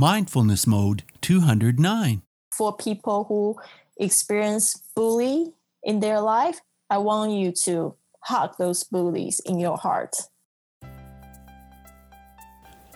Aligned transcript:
Mindfulness 0.00 0.66
Mode 0.66 1.02
209. 1.20 2.22
For 2.56 2.74
people 2.74 3.24
who 3.24 3.56
experience 3.98 4.82
bully 4.96 5.52
in 5.82 6.00
their 6.00 6.20
life, 6.20 6.62
I 6.88 6.96
want 6.96 7.32
you 7.32 7.52
to 7.64 7.96
hug 8.22 8.56
those 8.56 8.82
bullies 8.82 9.42
in 9.44 9.58
your 9.58 9.76
heart. 9.76 10.16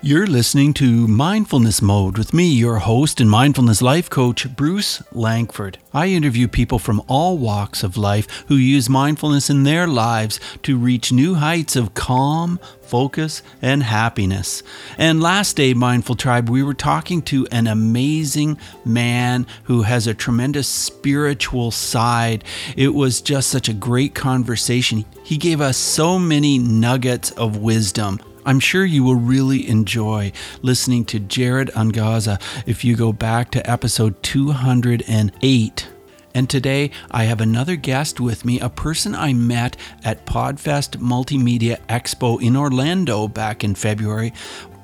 You're 0.06 0.26
listening 0.26 0.74
to 0.74 1.08
Mindfulness 1.08 1.80
Mode 1.80 2.18
with 2.18 2.34
me, 2.34 2.44
your 2.44 2.76
host 2.76 3.22
and 3.22 3.30
mindfulness 3.30 3.80
life 3.80 4.10
coach, 4.10 4.54
Bruce 4.54 5.02
Langford. 5.12 5.78
I 5.94 6.08
interview 6.08 6.46
people 6.46 6.78
from 6.78 7.00
all 7.08 7.38
walks 7.38 7.82
of 7.82 7.96
life 7.96 8.44
who 8.48 8.56
use 8.56 8.90
mindfulness 8.90 9.48
in 9.48 9.62
their 9.62 9.86
lives 9.86 10.38
to 10.64 10.76
reach 10.76 11.10
new 11.10 11.36
heights 11.36 11.74
of 11.74 11.94
calm, 11.94 12.60
focus, 12.82 13.42
and 13.62 13.82
happiness. 13.82 14.62
And 14.98 15.22
last 15.22 15.56
day, 15.56 15.72
Mindful 15.72 16.16
Tribe, 16.16 16.50
we 16.50 16.62
were 16.62 16.74
talking 16.74 17.22
to 17.22 17.46
an 17.50 17.66
amazing 17.66 18.58
man 18.84 19.46
who 19.62 19.84
has 19.84 20.06
a 20.06 20.12
tremendous 20.12 20.68
spiritual 20.68 21.70
side. 21.70 22.44
It 22.76 22.92
was 22.92 23.22
just 23.22 23.48
such 23.48 23.70
a 23.70 23.72
great 23.72 24.14
conversation. 24.14 25.06
He 25.22 25.38
gave 25.38 25.62
us 25.62 25.78
so 25.78 26.18
many 26.18 26.58
nuggets 26.58 27.30
of 27.30 27.56
wisdom. 27.56 28.20
I'm 28.46 28.60
sure 28.60 28.84
you 28.84 29.02
will 29.02 29.14
really 29.14 29.68
enjoy 29.68 30.32
listening 30.60 31.04
to 31.06 31.18
Jared 31.18 31.68
Angaza 31.68 32.40
if 32.66 32.84
you 32.84 32.94
go 32.96 33.12
back 33.12 33.50
to 33.52 33.70
episode 33.70 34.22
208. 34.22 35.88
And 36.34 36.50
today 36.50 36.90
I 37.10 37.24
have 37.24 37.40
another 37.40 37.76
guest 37.76 38.20
with 38.20 38.44
me, 38.44 38.60
a 38.60 38.68
person 38.68 39.14
I 39.14 39.32
met 39.32 39.76
at 40.02 40.26
Podfest 40.26 40.98
Multimedia 40.98 41.78
Expo 41.86 42.42
in 42.42 42.56
Orlando 42.56 43.28
back 43.28 43.64
in 43.64 43.74
February. 43.74 44.32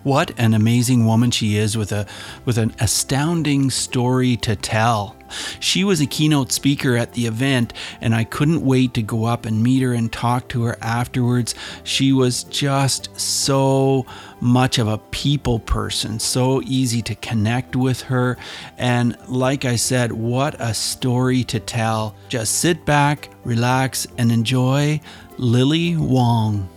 What 0.03 0.33
an 0.39 0.55
amazing 0.55 1.05
woman 1.05 1.31
she 1.31 1.57
is 1.57 1.77
with 1.77 1.93
a 1.93 2.07
with 2.45 2.57
an 2.59 2.75
astounding 2.81 3.71
story 3.71 4.37
to 4.39 4.57
tell. 4.57 5.17
She 5.61 5.85
was 5.85 6.01
a 6.01 6.07
keynote 6.07 6.53
speaker 6.53 6.97
at 6.97 7.13
the 7.13 7.27
event, 7.27 7.73
and 8.01 8.15
I 8.15 8.25
couldn't 8.25 8.65
wait 8.65 8.95
to 8.95 9.03
go 9.03 9.25
up 9.25 9.47
and 9.47 9.63
meet 9.63 9.83
her 9.83 9.93
and 9.93 10.11
talk 10.11 10.49
to 10.49 10.65
her 10.65 10.77
afterwards. 10.81 11.55
She 11.85 12.13
was 12.13 12.45
just 12.45 13.19
so 13.19 14.07
much 14.41 14.79
of 14.79 14.89
a 14.89 14.99
people 14.99 15.59
person, 15.61 16.19
so 16.19 16.63
easy 16.63 17.03
to 17.03 17.15
connect 17.17 17.77
with 17.77 18.03
her. 18.03 18.39
And 18.79 19.17
like 19.29 19.65
I 19.65 19.77
said, 19.77 20.13
what 20.13 20.57
a 20.59 20.75
story 20.75 21.45
to 21.45 21.61
tell. 21.61 22.15
Just 22.29 22.57
sit 22.59 22.85
back, 22.85 23.31
relax, 23.45 24.07
and 24.19 24.33
enjoy 24.33 25.01
Lily 25.39 25.97
Wong. 25.97 26.69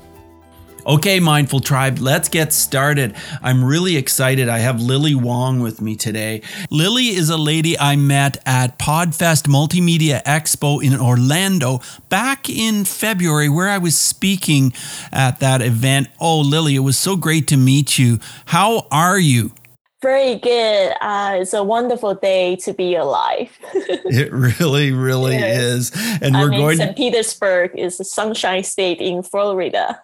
Okay, 0.85 1.21
Mindful 1.21 1.61
Tribe, 1.61 1.99
let's 1.99 2.27
get 2.27 2.51
started. 2.51 3.15
I'm 3.41 3.63
really 3.63 3.95
excited. 3.95 4.49
I 4.49 4.57
have 4.57 4.81
Lily 4.81 5.15
Wong 5.15 5.61
with 5.61 5.79
me 5.79 5.95
today. 5.95 6.41
Lily 6.69 7.07
is 7.07 7.29
a 7.29 7.37
lady 7.37 7.79
I 7.79 7.95
met 7.95 8.37
at 8.45 8.77
Podfest 8.77 9.47
Multimedia 9.47 10.21
Expo 10.23 10.83
in 10.83 10.99
Orlando 10.99 11.79
back 12.09 12.49
in 12.49 12.83
February, 12.83 13.47
where 13.47 13.69
I 13.69 13.77
was 13.77 13.97
speaking 13.97 14.73
at 15.13 15.39
that 15.39 15.61
event. 15.61 16.09
Oh, 16.19 16.41
Lily, 16.41 16.75
it 16.75 16.79
was 16.79 16.97
so 16.97 17.15
great 17.15 17.47
to 17.47 17.55
meet 17.55 17.97
you. 17.97 18.19
How 18.47 18.85
are 18.91 19.17
you? 19.17 19.53
Very 20.01 20.35
good. 20.35 20.93
Uh, 20.99 21.37
it's 21.39 21.53
a 21.53 21.63
wonderful 21.63 22.13
day 22.13 22.57
to 22.57 22.73
be 22.73 22.95
alive. 22.95 23.57
it 23.73 24.33
really, 24.33 24.91
really 24.91 25.35
yes. 25.35 25.61
is. 25.61 25.91
And 26.21 26.35
we're 26.35 26.49
going. 26.49 26.77
To 26.79 26.83
St. 26.87 26.97
Petersburg 26.97 27.71
is 27.73 27.99
the 27.99 28.03
Sunshine 28.03 28.65
State 28.65 28.99
in 28.99 29.23
Florida. 29.23 30.01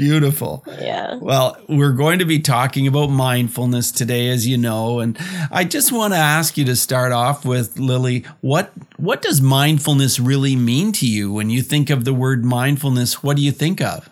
Beautiful. 0.00 0.64
Yeah. 0.80 1.16
Well, 1.16 1.58
we're 1.68 1.92
going 1.92 2.20
to 2.20 2.24
be 2.24 2.38
talking 2.38 2.86
about 2.86 3.08
mindfulness 3.08 3.92
today, 3.92 4.30
as 4.30 4.46
you 4.46 4.56
know, 4.56 5.00
and 5.00 5.18
I 5.52 5.64
just 5.64 5.92
want 5.92 6.14
to 6.14 6.18
ask 6.18 6.56
you 6.56 6.64
to 6.64 6.76
start 6.76 7.12
off 7.12 7.44
with 7.44 7.78
Lily. 7.78 8.24
What 8.40 8.72
what 8.96 9.20
does 9.20 9.42
mindfulness 9.42 10.18
really 10.18 10.56
mean 10.56 10.92
to 10.92 11.06
you 11.06 11.30
when 11.30 11.50
you 11.50 11.60
think 11.60 11.90
of 11.90 12.06
the 12.06 12.14
word 12.14 12.46
mindfulness? 12.46 13.22
What 13.22 13.36
do 13.36 13.42
you 13.42 13.52
think 13.52 13.82
of? 13.82 14.08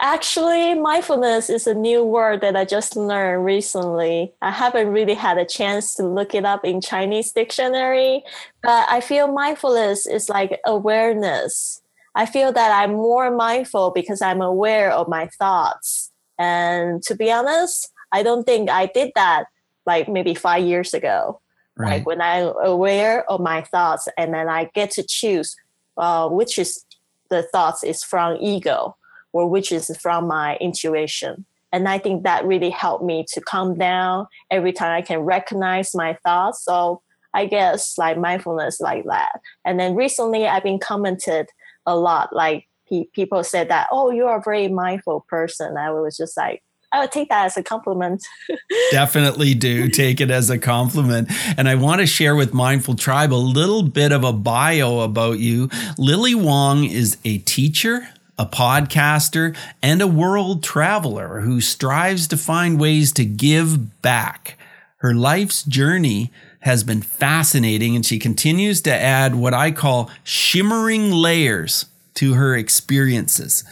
Actually, 0.00 0.74
mindfulness 0.74 1.50
is 1.50 1.68
a 1.68 1.74
new 1.74 2.04
word 2.04 2.40
that 2.40 2.56
I 2.56 2.64
just 2.64 2.96
learned 2.96 3.44
recently. 3.44 4.34
I 4.42 4.50
haven't 4.50 4.88
really 4.88 5.14
had 5.14 5.38
a 5.38 5.46
chance 5.46 5.94
to 5.94 6.02
look 6.02 6.34
it 6.34 6.44
up 6.44 6.64
in 6.64 6.80
Chinese 6.80 7.30
dictionary, 7.30 8.24
but 8.60 8.88
I 8.90 9.00
feel 9.00 9.28
mindfulness 9.28 10.04
is 10.04 10.28
like 10.28 10.60
awareness 10.66 11.80
I 12.16 12.26
feel 12.26 12.50
that 12.52 12.72
I'm 12.72 12.94
more 12.94 13.30
mindful 13.30 13.92
because 13.94 14.20
I'm 14.20 14.40
aware 14.40 14.90
of 14.90 15.06
my 15.06 15.28
thoughts. 15.38 16.10
And 16.38 17.02
to 17.04 17.14
be 17.14 17.30
honest, 17.30 17.92
I 18.12 18.22
don't 18.22 18.44
think 18.44 18.70
I 18.70 18.86
did 18.86 19.12
that 19.14 19.44
like 19.84 20.08
maybe 20.08 20.34
five 20.34 20.64
years 20.64 20.94
ago. 20.94 21.40
Right. 21.76 21.98
Like 21.98 22.06
when 22.06 22.22
I'm 22.22 22.54
aware 22.64 23.30
of 23.30 23.40
my 23.40 23.62
thoughts 23.62 24.08
and 24.16 24.32
then 24.32 24.48
I 24.48 24.70
get 24.74 24.90
to 24.92 25.04
choose 25.06 25.54
uh, 25.96 26.28
which 26.28 26.58
is 26.58 26.84
the 27.30 27.42
thoughts 27.42 27.82
is 27.82 28.04
from 28.04 28.36
ego 28.40 28.96
or 29.32 29.48
which 29.48 29.72
is 29.72 29.94
from 30.00 30.26
my 30.26 30.56
intuition. 30.56 31.44
And 31.72 31.88
I 31.88 31.98
think 31.98 32.22
that 32.22 32.46
really 32.46 32.70
helped 32.70 33.04
me 33.04 33.24
to 33.32 33.40
calm 33.40 33.76
down 33.76 34.26
every 34.50 34.72
time 34.72 34.96
I 34.96 35.02
can 35.02 35.20
recognize 35.20 35.94
my 35.94 36.16
thoughts. 36.22 36.64
So 36.64 37.02
I 37.34 37.46
guess 37.46 37.98
like 37.98 38.16
mindfulness 38.16 38.80
like 38.80 39.04
that. 39.04 39.40
And 39.64 39.78
then 39.78 39.94
recently 39.94 40.46
I've 40.46 40.62
been 40.62 40.78
commented 40.78 41.48
a 41.86 41.96
lot. 41.96 42.34
Like 42.34 42.68
pe- 42.88 43.08
people 43.14 43.42
said 43.44 43.68
that, 43.68 43.88
oh, 43.90 44.10
you're 44.10 44.36
a 44.36 44.42
very 44.42 44.68
mindful 44.68 45.24
person. 45.28 45.76
I 45.76 45.90
was 45.90 46.16
just 46.16 46.36
like, 46.36 46.62
I 46.92 47.00
would 47.00 47.12
take 47.12 47.28
that 47.28 47.46
as 47.46 47.56
a 47.56 47.62
compliment. 47.62 48.24
Definitely 48.90 49.54
do 49.54 49.88
take 49.88 50.20
it 50.20 50.30
as 50.30 50.50
a 50.50 50.58
compliment. 50.58 51.30
And 51.56 51.68
I 51.68 51.74
want 51.74 52.00
to 52.00 52.06
share 52.06 52.36
with 52.36 52.54
Mindful 52.54 52.94
Tribe 52.94 53.32
a 53.32 53.34
little 53.34 53.82
bit 53.82 54.12
of 54.12 54.24
a 54.24 54.32
bio 54.32 55.00
about 55.00 55.38
you. 55.38 55.68
Lily 55.98 56.34
Wong 56.34 56.84
is 56.84 57.18
a 57.24 57.38
teacher, 57.38 58.08
a 58.38 58.46
podcaster, 58.46 59.56
and 59.82 60.00
a 60.00 60.06
world 60.06 60.62
traveler 60.62 61.40
who 61.40 61.60
strives 61.60 62.28
to 62.28 62.36
find 62.36 62.80
ways 62.80 63.12
to 63.12 63.24
give 63.24 64.00
back. 64.00 64.56
Her 64.98 65.12
life's 65.12 65.64
journey 65.64 66.30
has 66.66 66.84
been 66.84 67.00
fascinating, 67.00 67.96
and 67.96 68.04
she 68.04 68.18
continues 68.18 68.82
to 68.82 68.92
add 68.92 69.34
what 69.34 69.54
I 69.54 69.70
call 69.70 70.10
shimmering 70.24 71.12
layers 71.12 71.86
to 72.14 72.34
her 72.34 72.56
experiences. 72.56 73.64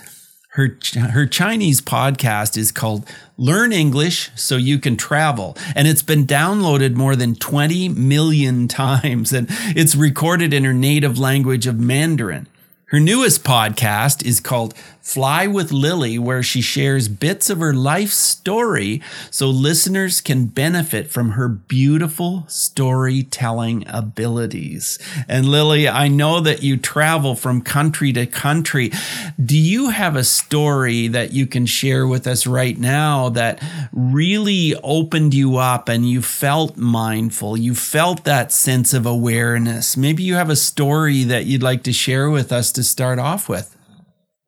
Her, 0.51 0.79
her 1.11 1.27
Chinese 1.27 1.81
podcast 1.81 2.57
is 2.57 2.71
called 2.71 3.11
Learn 3.37 3.73
English 3.73 4.31
So 4.37 4.57
You 4.57 4.79
Can 4.79 4.97
Travel, 4.97 5.57
and 5.75 5.89
it's 5.89 6.03
been 6.03 6.25
downloaded 6.25 6.95
more 6.95 7.17
than 7.17 7.35
20 7.35 7.89
million 7.89 8.69
times, 8.69 9.33
and 9.33 9.49
it's 9.51 9.97
recorded 9.97 10.55
in 10.55 10.63
her 10.63 10.73
native 10.73 11.19
language 11.19 11.67
of 11.67 11.81
Mandarin. 11.81 12.47
Her 12.87 13.01
newest 13.01 13.43
podcast 13.43 14.25
is 14.25 14.39
called 14.39 14.73
Fly 15.05 15.47
with 15.47 15.71
Lily, 15.71 16.19
where 16.19 16.43
she 16.43 16.63
shares 16.63 17.09
bits 17.09 17.51
of 17.51 17.59
her 17.61 17.75
life 17.75 18.09
story 18.09 19.03
so 19.31 19.51
listeners 19.51 20.23
can 20.23 20.47
benefit 20.47 21.11
from 21.11 21.33
her 21.33 21.47
beautiful 21.47 22.47
storytelling 22.49 23.85
abilities. 23.87 24.99
And 25.29 25.47
Lily, 25.51 25.87
I 25.87 26.09
know 26.09 26.41
that 26.41 26.63
you 26.63 26.79
travel 26.79 27.35
from 27.35 27.61
country 27.61 28.15
to 28.15 28.25
country. 28.25 28.91
Do 29.39 29.59
you 29.59 29.91
have 29.91 30.17
a 30.17 30.25
story 30.25 31.07
that 31.09 31.35
you 31.35 31.47
can 31.47 31.67
share 31.67 32.07
with 32.07 32.27
us 32.27 32.47
right 32.47 32.79
now 32.79 33.29
that 33.29 33.63
really 33.93 34.75
opened 34.83 35.35
you 35.35 35.59
up 35.59 35.91
and 35.91 36.09
you 36.09 36.23
felt 36.23 36.79
mindful? 36.79 37.59
You 37.59 37.75
felt 37.75 38.25
that 38.25 38.53
sense 38.53 38.95
of 38.95 39.05
awareness. 39.05 39.99
Maybe 39.99 40.23
you 40.23 40.35
have 40.35 40.51
a 40.51 40.57
story 40.57 41.25
that 41.25 41.45
you'd 41.45 41.63
like 41.63 41.83
to 41.83 41.93
share 41.93 42.31
with 42.31 42.51
us 42.51 42.73
to 42.73 42.83
start 42.83 43.19
off 43.19 43.51
with. 43.51 43.77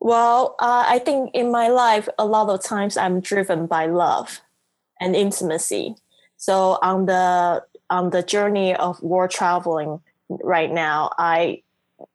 Well, 0.01 0.55
uh, 0.59 0.84
I 0.87 0.99
think 0.99 1.31
in 1.34 1.51
my 1.51 1.69
life, 1.69 2.09
a 2.19 2.27
lot 2.27 2.49
of 2.49 2.62
times 2.62 2.97
I'm 2.97 3.21
driven 3.21 3.67
by 3.67 3.87
love 3.87 4.41
and 5.01 5.17
intimacy. 5.17 5.97
So 6.37 6.78
on 6.83 7.07
the 7.07 7.65
on 7.89 8.10
the 8.10 8.22
journey 8.22 8.75
of 8.75 9.03
world 9.03 9.31
traveling 9.31 10.01
right 10.28 10.71
now, 10.71 11.10
I 11.19 11.63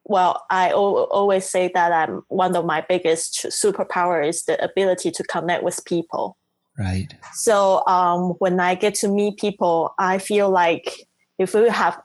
well, 0.04 0.44
I 0.50 0.70
o- 0.70 1.04
always 1.04 1.48
say 1.48 1.70
that 1.74 1.92
I'm 1.92 2.22
one 2.28 2.54
of 2.54 2.64
my 2.64 2.84
biggest 2.88 3.46
superpower 3.46 4.26
is 4.26 4.44
the 4.44 4.62
ability 4.62 5.10
to 5.10 5.24
connect 5.24 5.64
with 5.64 5.84
people. 5.84 6.36
Right. 6.78 7.14
So 7.34 7.84
um, 7.86 8.30
when 8.38 8.60
I 8.60 8.74
get 8.74 8.94
to 8.96 9.08
meet 9.08 9.38
people, 9.38 9.94
I 9.98 10.18
feel 10.18 10.50
like 10.50 11.06
if 11.38 11.54
we 11.54 11.68
have 11.68 12.00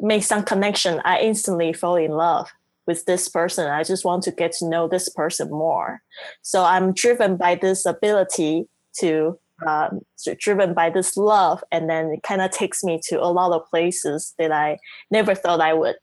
make 0.00 0.24
some 0.24 0.42
connection, 0.42 1.00
I 1.04 1.20
instantly 1.20 1.72
fall 1.72 1.96
in 1.96 2.10
love 2.10 2.50
with 2.86 3.04
this 3.04 3.28
person. 3.28 3.66
I 3.66 3.82
just 3.82 4.04
want 4.04 4.22
to 4.24 4.32
get 4.32 4.52
to 4.52 4.68
know 4.68 4.88
this 4.88 5.08
person 5.08 5.50
more. 5.50 6.00
So 6.42 6.64
I'm 6.64 6.92
driven 6.92 7.36
by 7.36 7.54
this 7.54 7.86
ability 7.86 8.66
to, 9.00 9.38
um, 9.66 10.00
driven 10.38 10.74
by 10.74 10.90
this 10.90 11.16
love, 11.16 11.62
and 11.70 11.88
then 11.88 12.06
it 12.06 12.22
kind 12.22 12.40
of 12.40 12.50
takes 12.50 12.82
me 12.82 13.00
to 13.08 13.22
a 13.22 13.30
lot 13.30 13.52
of 13.52 13.68
places 13.70 14.34
that 14.38 14.52
I 14.52 14.78
never 15.10 15.34
thought 15.34 15.60
I 15.60 15.74
would 15.74 15.96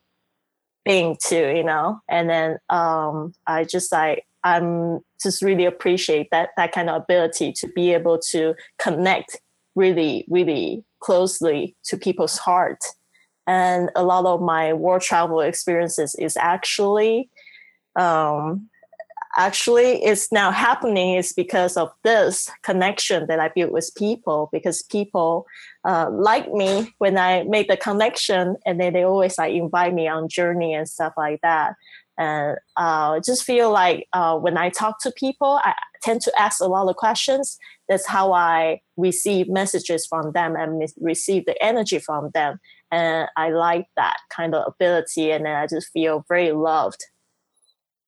being 0.86 1.18
to, 1.26 1.56
you 1.56 1.64
know. 1.64 2.00
And 2.10 2.30
then 2.30 2.58
um, 2.70 3.34
I 3.46 3.66
just 3.66 3.92
like 3.92 4.24
I'm 4.44 5.00
just 5.22 5.42
really 5.42 5.66
appreciate 5.66 6.30
that 6.32 6.50
that 6.56 6.72
kind 6.72 6.90
of 6.90 7.02
ability 7.02 7.52
to 7.54 7.68
be 7.76 7.94
able 7.94 8.20
to 8.32 8.56
connect 8.80 9.38
really, 9.76 10.26
really 10.30 10.84
closely 11.02 11.76
to 11.86 11.98
people's 11.98 12.38
heart. 12.38 12.80
And 13.48 13.90
a 13.96 14.04
lot 14.04 14.26
of 14.26 14.42
my 14.42 14.74
world 14.74 15.02
travel 15.02 15.40
experiences 15.40 16.16
is 16.20 16.36
actually 16.36 17.30
um, 17.96 18.70
actually 19.38 20.04
it's 20.04 20.32
now 20.32 20.52
happening 20.52 21.14
is 21.14 21.32
because 21.32 21.78
of 21.78 21.92
this 22.04 22.50
connection 22.64 23.28
that 23.28 23.40
I 23.40 23.50
built 23.50 23.72
with 23.72 23.92
people 23.96 24.50
because 24.52 24.82
people 24.84 25.46
uh, 25.86 26.10
like 26.12 26.52
me 26.52 26.94
when 26.98 27.18
I 27.18 27.44
make 27.44 27.68
the 27.68 27.78
connection 27.78 28.58
and 28.66 28.82
then 28.82 28.94
they 28.94 29.04
always 29.04 29.38
like 29.38 29.54
invite 29.54 29.94
me 29.94 30.08
on 30.08 30.28
journey 30.28 30.74
and 30.74 30.90
stuff 30.90 31.14
like 31.16 31.40
that. 31.44 31.76
And 32.18 32.58
uh, 32.78 33.20
just 33.24 33.44
feel 33.44 33.72
like 33.72 34.08
uh, 34.12 34.38
when 34.38 34.58
I 34.58 34.70
talk 34.70 35.00
to 35.04 35.12
people, 35.12 35.60
I 35.64 35.76
tend 36.02 36.22
to 36.22 36.34
ask 36.40 36.60
a 36.60 36.66
lot 36.66 36.90
of 36.90 36.96
questions. 36.96 37.60
That's 37.88 38.08
how 38.08 38.34
I 38.34 38.82
receive 38.98 39.48
messages 39.50 40.08
from 40.08 40.32
them 40.32 40.56
and 40.56 40.82
receive 41.00 41.46
the 41.46 41.62
energy 41.64 42.00
from 42.00 42.32
them. 42.34 42.60
And 42.92 43.28
I 43.36 43.50
like 43.50 43.88
that 43.96 44.18
kind 44.36 44.56
of 44.56 44.64
ability. 44.68 45.32
And 45.32 45.46
then 45.46 45.56
I 45.56 45.68
just 45.68 45.92
feel 45.92 46.26
very 46.28 46.52
loved 46.52 47.04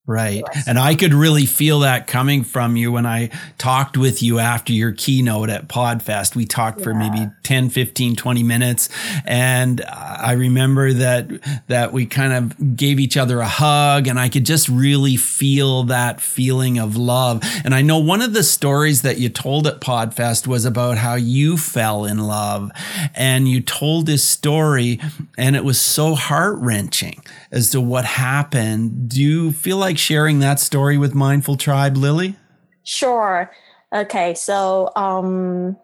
Right. 0.09 0.43
And 0.65 0.79
I 0.79 0.95
could 0.95 1.13
really 1.13 1.45
feel 1.45 1.81
that 1.81 2.07
coming 2.07 2.43
from 2.43 2.75
you 2.75 2.91
when 2.91 3.05
I 3.05 3.29
talked 3.59 3.95
with 3.95 4.23
you 4.23 4.39
after 4.39 4.73
your 4.73 4.91
keynote 4.91 5.51
at 5.51 5.67
Podfest. 5.67 6.35
We 6.35 6.45
talked 6.45 6.79
yeah. 6.79 6.85
for 6.85 6.93
maybe 6.95 7.29
10, 7.43 7.69
15, 7.69 8.15
20 8.15 8.41
minutes. 8.41 8.89
And 9.23 9.81
I 9.87 10.31
remember 10.31 10.93
that, 10.93 11.29
that 11.67 11.93
we 11.93 12.07
kind 12.07 12.33
of 12.33 12.75
gave 12.75 12.99
each 12.99 13.17
other 13.17 13.39
a 13.39 13.47
hug 13.47 14.07
and 14.07 14.19
I 14.19 14.29
could 14.29 14.47
just 14.47 14.67
really 14.67 15.15
feel 15.15 15.83
that 15.83 16.21
feeling 16.21 16.79
of 16.79 16.97
love. 16.97 17.43
And 17.63 17.75
I 17.75 17.83
know 17.83 17.99
one 17.99 18.23
of 18.23 18.33
the 18.33 18.41
stories 18.41 19.03
that 19.03 19.19
you 19.19 19.29
told 19.29 19.67
at 19.67 19.79
Podfest 19.79 20.47
was 20.47 20.65
about 20.65 20.97
how 20.97 21.13
you 21.13 21.55
fell 21.55 22.05
in 22.05 22.25
love 22.25 22.71
and 23.13 23.47
you 23.47 23.61
told 23.61 24.07
this 24.07 24.23
story 24.23 24.99
and 25.37 25.55
it 25.55 25.63
was 25.63 25.79
so 25.79 26.15
heart 26.15 26.57
wrenching 26.57 27.21
as 27.51 27.69
to 27.69 27.79
what 27.79 28.05
happened. 28.05 29.09
Do 29.09 29.21
you 29.21 29.51
feel 29.51 29.77
like 29.77 29.98
sharing 29.99 30.39
that 30.39 30.59
story 30.59 30.97
with 30.97 31.13
Mindful 31.13 31.57
Tribe, 31.57 31.97
Lily? 31.97 32.35
Sure. 32.83 33.51
Okay, 33.93 34.33
so 34.33 34.91
um, 34.95 35.77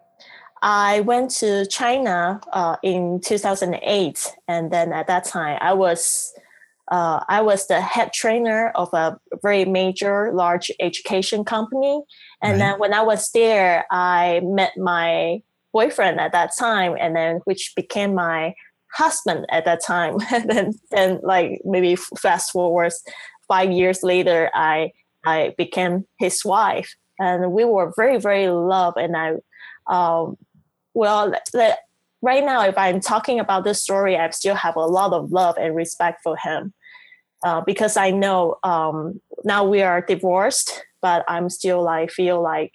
I 0.62 1.00
went 1.00 1.30
to 1.32 1.66
China 1.66 2.40
uh, 2.52 2.76
in 2.82 3.20
2008, 3.20 4.34
and 4.48 4.70
then 4.70 4.92
at 4.92 5.06
that 5.06 5.24
time 5.24 5.58
I 5.60 5.72
was 5.72 6.32
uh, 6.88 7.24
I 7.28 7.40
was 7.40 7.66
the 7.66 7.80
head 7.80 8.12
trainer 8.12 8.70
of 8.76 8.92
a 8.92 9.18
very 9.42 9.64
major, 9.64 10.32
large 10.32 10.70
education 10.78 11.44
company. 11.44 12.02
And 12.42 12.52
right. 12.52 12.58
then 12.58 12.78
when 12.78 12.94
I 12.94 13.02
was 13.02 13.28
there, 13.32 13.84
I 13.90 14.40
met 14.44 14.72
my 14.76 15.42
boyfriend 15.72 16.20
at 16.20 16.32
that 16.32 16.52
time, 16.56 16.96
and 17.00 17.16
then 17.16 17.40
which 17.44 17.72
became 17.74 18.14
my 18.14 18.54
husband 18.92 19.46
at 19.50 19.64
that 19.64 19.82
time. 19.84 20.18
and 20.32 20.48
then, 20.48 20.72
then 20.90 21.20
like 21.22 21.60
maybe 21.64 21.96
fast 21.96 22.52
forward 22.52 22.92
five 23.48 23.70
years 23.70 24.02
later, 24.02 24.50
I 24.54 24.92
I 25.24 25.54
became 25.58 26.06
his 26.18 26.44
wife, 26.44 26.94
and 27.18 27.52
we 27.52 27.64
were 27.64 27.92
very 27.96 28.18
very 28.18 28.44
in 28.44 28.54
love. 28.54 28.94
And 28.96 29.16
I, 29.16 29.34
um, 29.86 30.36
well, 30.94 31.32
the, 31.52 31.76
right 32.22 32.44
now, 32.44 32.64
if 32.64 32.76
I'm 32.78 33.00
talking 33.00 33.40
about 33.40 33.64
this 33.64 33.82
story, 33.82 34.16
I 34.16 34.30
still 34.30 34.54
have 34.54 34.76
a 34.76 34.86
lot 34.86 35.12
of 35.12 35.32
love 35.32 35.56
and 35.58 35.74
respect 35.74 36.20
for 36.22 36.36
him, 36.36 36.72
uh, 37.44 37.60
because 37.60 37.96
I 37.96 38.10
know 38.10 38.56
um, 38.62 39.20
now 39.44 39.64
we 39.64 39.82
are 39.82 40.00
divorced, 40.00 40.84
but 41.02 41.24
I'm 41.28 41.50
still 41.50 41.82
like 41.82 42.10
feel 42.10 42.42
like 42.42 42.72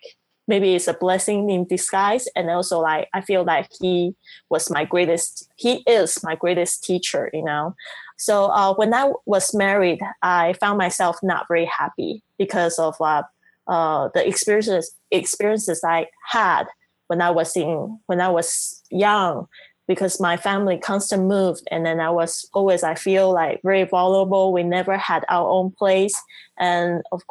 maybe 0.48 0.76
it's 0.76 0.88
a 0.88 0.94
blessing 0.94 1.50
in 1.50 1.66
disguise. 1.66 2.28
And 2.36 2.50
also 2.50 2.80
like 2.80 3.08
i 3.14 3.22
feel 3.22 3.44
like 3.44 3.68
he 3.80 4.14
was 4.50 4.70
my 4.70 4.86
greatest 4.86 5.48
he 5.56 5.84
is 5.88 6.24
my 6.24 6.36
greatest 6.36 6.84
teacher 6.84 7.30
you 7.34 7.44
know 7.44 7.76
so 8.22 8.46
uh, 8.46 8.74
when 8.76 8.94
i 8.94 9.12
was 9.26 9.54
married 9.54 10.00
i 10.22 10.54
found 10.54 10.78
myself 10.78 11.18
not 11.24 11.48
very 11.48 11.66
happy 11.66 12.24
because 12.38 12.78
of 12.78 12.96
uh, 13.02 13.24
uh, 13.68 14.10
the 14.14 14.26
experiences 14.28 14.96
experiences 15.10 15.82
i 15.84 16.08
had 16.30 16.66
when 17.08 17.22
i 17.22 17.32
was 17.32 17.56
in 17.58 18.00
when 18.06 18.22
i 18.22 18.30
was 18.30 18.82
young 18.92 19.48
because 19.88 20.22
my 20.22 20.38
family 20.38 20.78
constant 20.78 21.24
moved 21.24 21.68
and 21.72 21.86
then 21.86 22.00
i 22.00 22.10
was 22.10 22.48
always 22.54 22.84
i 22.84 22.96
feel 22.96 23.34
like 23.34 23.60
very 23.64 23.84
vulnerable. 23.84 24.54
We 24.54 24.64
never 24.64 24.98
had 24.98 25.26
our 25.28 25.50
own 25.50 25.72
place. 25.72 26.14
And 26.58 27.02
of, 27.12 27.22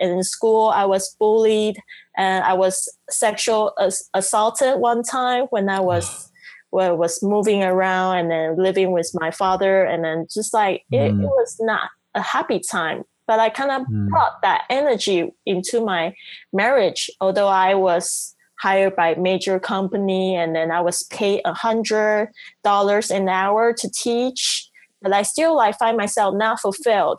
in 0.00 0.22
school 0.24 0.68
i 0.70 0.84
was 0.84 1.14
bullied 1.20 1.76
and 2.16 2.44
i 2.44 2.52
was 2.52 2.92
sexual 3.08 3.72
ass- 3.78 4.08
assaulted 4.14 4.80
one 4.80 5.02
time 5.02 5.44
when 5.50 5.68
i 5.68 5.80
was 5.80 6.29
when 6.70 6.90
I 6.90 6.92
was 6.92 7.22
moving 7.22 7.62
around 7.62 8.18
and 8.18 8.30
then 8.30 8.56
living 8.56 8.92
with 8.92 9.10
my 9.14 9.30
father 9.30 9.84
and 9.84 10.04
then 10.04 10.26
just 10.32 10.54
like 10.54 10.84
it, 10.90 11.12
mm. 11.12 11.22
it 11.22 11.26
was 11.26 11.56
not 11.60 11.90
a 12.14 12.22
happy 12.22 12.58
time 12.58 13.04
but 13.28 13.38
i 13.38 13.48
kind 13.48 13.70
of 13.70 13.82
mm. 13.82 14.08
brought 14.08 14.42
that 14.42 14.64
energy 14.68 15.30
into 15.46 15.80
my 15.80 16.12
marriage 16.52 17.08
although 17.20 17.46
i 17.46 17.72
was 17.72 18.34
hired 18.60 18.94
by 18.94 19.14
major 19.14 19.58
company 19.58 20.36
and 20.36 20.54
then 20.54 20.70
I 20.70 20.80
was 20.80 21.04
paid 21.04 21.40
a 21.44 21.54
hundred 21.54 22.30
dollars 22.62 23.10
an 23.10 23.28
hour 23.28 23.72
to 23.72 23.90
teach. 23.90 24.68
But 25.02 25.14
I 25.14 25.22
still 25.22 25.56
like 25.56 25.78
find 25.78 25.96
myself 25.96 26.34
not 26.34 26.60
fulfilled. 26.60 27.18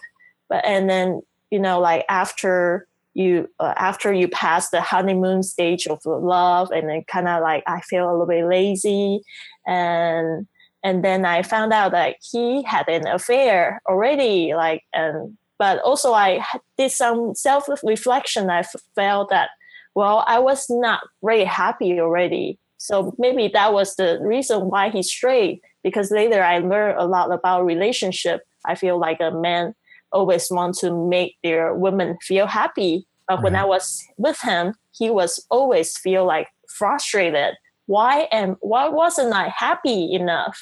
But 0.50 0.64
and 0.66 0.90
then 0.90 1.22
you 1.50 1.60
know 1.60 1.80
like 1.80 2.06
after 2.10 2.88
you 3.14 3.50
uh, 3.60 3.74
after 3.78 4.14
you 4.14 4.28
pass 4.28 4.70
the 4.70 4.82
honeymoon 4.82 5.44
stage 5.44 5.88
of 5.88 6.00
love 6.06 6.72
and 6.72 6.90
then 6.90 7.04
kind 7.08 7.28
of 7.28 7.42
like 7.42 7.64
I 7.68 7.82
feel 7.82 8.10
a 8.10 8.12
little 8.12 8.26
bit 8.26 8.46
lazy 8.46 9.22
and 9.68 10.48
and 10.84 11.04
then 11.04 11.26
I 11.26 11.44
found 11.44 11.74
out 11.74 11.92
that 11.92 12.16
he 12.32 12.64
had 12.64 12.88
an 12.88 13.08
affair 13.08 13.82
already 13.88 14.54
like 14.56 14.84
and 14.94 15.38
but 15.60 15.80
also 15.82 16.14
I 16.14 16.44
did 16.78 16.92
some 16.92 17.36
self 17.36 17.68
reflection 17.84 18.50
I 18.50 18.64
felt 18.96 19.30
that 19.30 19.50
well, 19.96 20.24
I 20.28 20.40
was 20.40 20.68
not 20.70 21.02
very 21.24 21.44
happy 21.44 22.00
already. 22.00 22.58
So 22.78 23.14
maybe 23.18 23.50
that 23.54 23.74
was 23.74 23.96
the 23.96 24.20
reason 24.22 24.70
why 24.70 24.90
he 24.90 25.04
strayed. 25.04 25.60
Because 25.84 26.12
later 26.12 26.44
I 26.44 26.60
learned 26.60 27.00
a 27.00 27.06
lot 27.06 27.32
about 27.32 27.66
relationship. 27.66 28.42
I 28.66 28.76
feel 28.76 29.00
like 29.00 29.20
a 29.20 29.32
man 29.32 29.74
always 30.12 30.50
want 30.50 30.76
to 30.80 30.92
make 31.08 31.38
their 31.44 31.74
women 31.74 32.18
feel 32.22 32.48
happy. 32.48 33.06
But 33.28 33.44
when 33.44 33.56
I 33.56 33.64
was 33.64 34.04
with 34.18 34.40
him, 34.42 34.74
he 34.98 35.10
was 35.10 35.46
always 35.50 35.98
feel 35.98 36.26
like 36.26 36.48
frustrated. 36.78 37.56
Why 37.86 38.28
am 38.32 38.58
why 38.62 38.90
wasn't 38.90 39.34
I 39.34 39.54
happy 39.56 40.14
enough? 40.14 40.58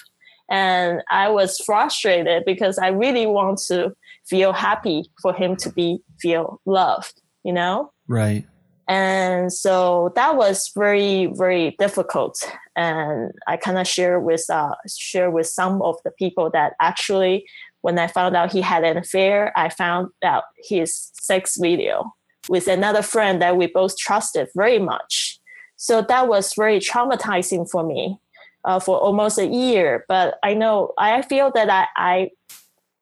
And 0.50 1.02
I 1.12 1.30
was 1.30 1.60
frustrated 1.60 2.44
because 2.46 2.78
I 2.78 2.88
really 2.88 3.28
want 3.28 3.60
to 3.68 3.94
feel 4.28 4.54
happy 4.54 5.04
for 5.22 5.34
him 5.34 5.56
to 5.58 5.72
be 5.72 6.00
feel 6.20 6.62
loved, 6.66 7.22
you 7.44 7.54
know? 7.54 7.92
Right 8.08 8.46
and 8.90 9.54
so 9.54 10.12
that 10.16 10.36
was 10.36 10.72
very 10.76 11.28
very 11.28 11.76
difficult 11.78 12.36
and 12.76 13.32
i 13.48 13.56
kind 13.56 13.78
of 13.78 13.88
share 13.88 14.20
with 14.20 14.44
uh, 14.50 14.74
share 14.88 15.30
with 15.30 15.46
some 15.46 15.82
of 15.84 15.96
the 16.04 16.12
people 16.12 16.50
that 16.50 16.74
actually 16.82 17.46
when 17.82 17.98
i 18.00 18.08
found 18.08 18.36
out 18.36 18.52
he 18.52 18.62
had 18.62 18.84
an 18.84 18.98
affair 18.98 19.52
i 19.56 19.70
found 19.70 20.10
out 20.24 20.44
his 20.58 21.12
sex 21.14 21.58
video 21.58 22.14
with 22.48 22.68
another 22.68 23.02
friend 23.02 23.42
that 23.42 23.58
we 23.58 23.68
both 23.68 23.98
trusted 23.98 24.48
very 24.56 24.80
much 24.80 25.40
so 25.76 26.02
that 26.02 26.28
was 26.28 26.54
very 26.56 26.80
traumatizing 26.80 27.70
for 27.70 27.84
me 27.84 28.20
uh, 28.66 28.80
for 28.80 28.98
almost 28.98 29.38
a 29.38 29.48
year 29.48 30.06
but 30.08 30.38
i 30.44 30.54
know 30.54 30.94
i 30.98 31.22
feel 31.22 31.52
that 31.54 31.70
i 31.70 31.88
i, 31.98 32.30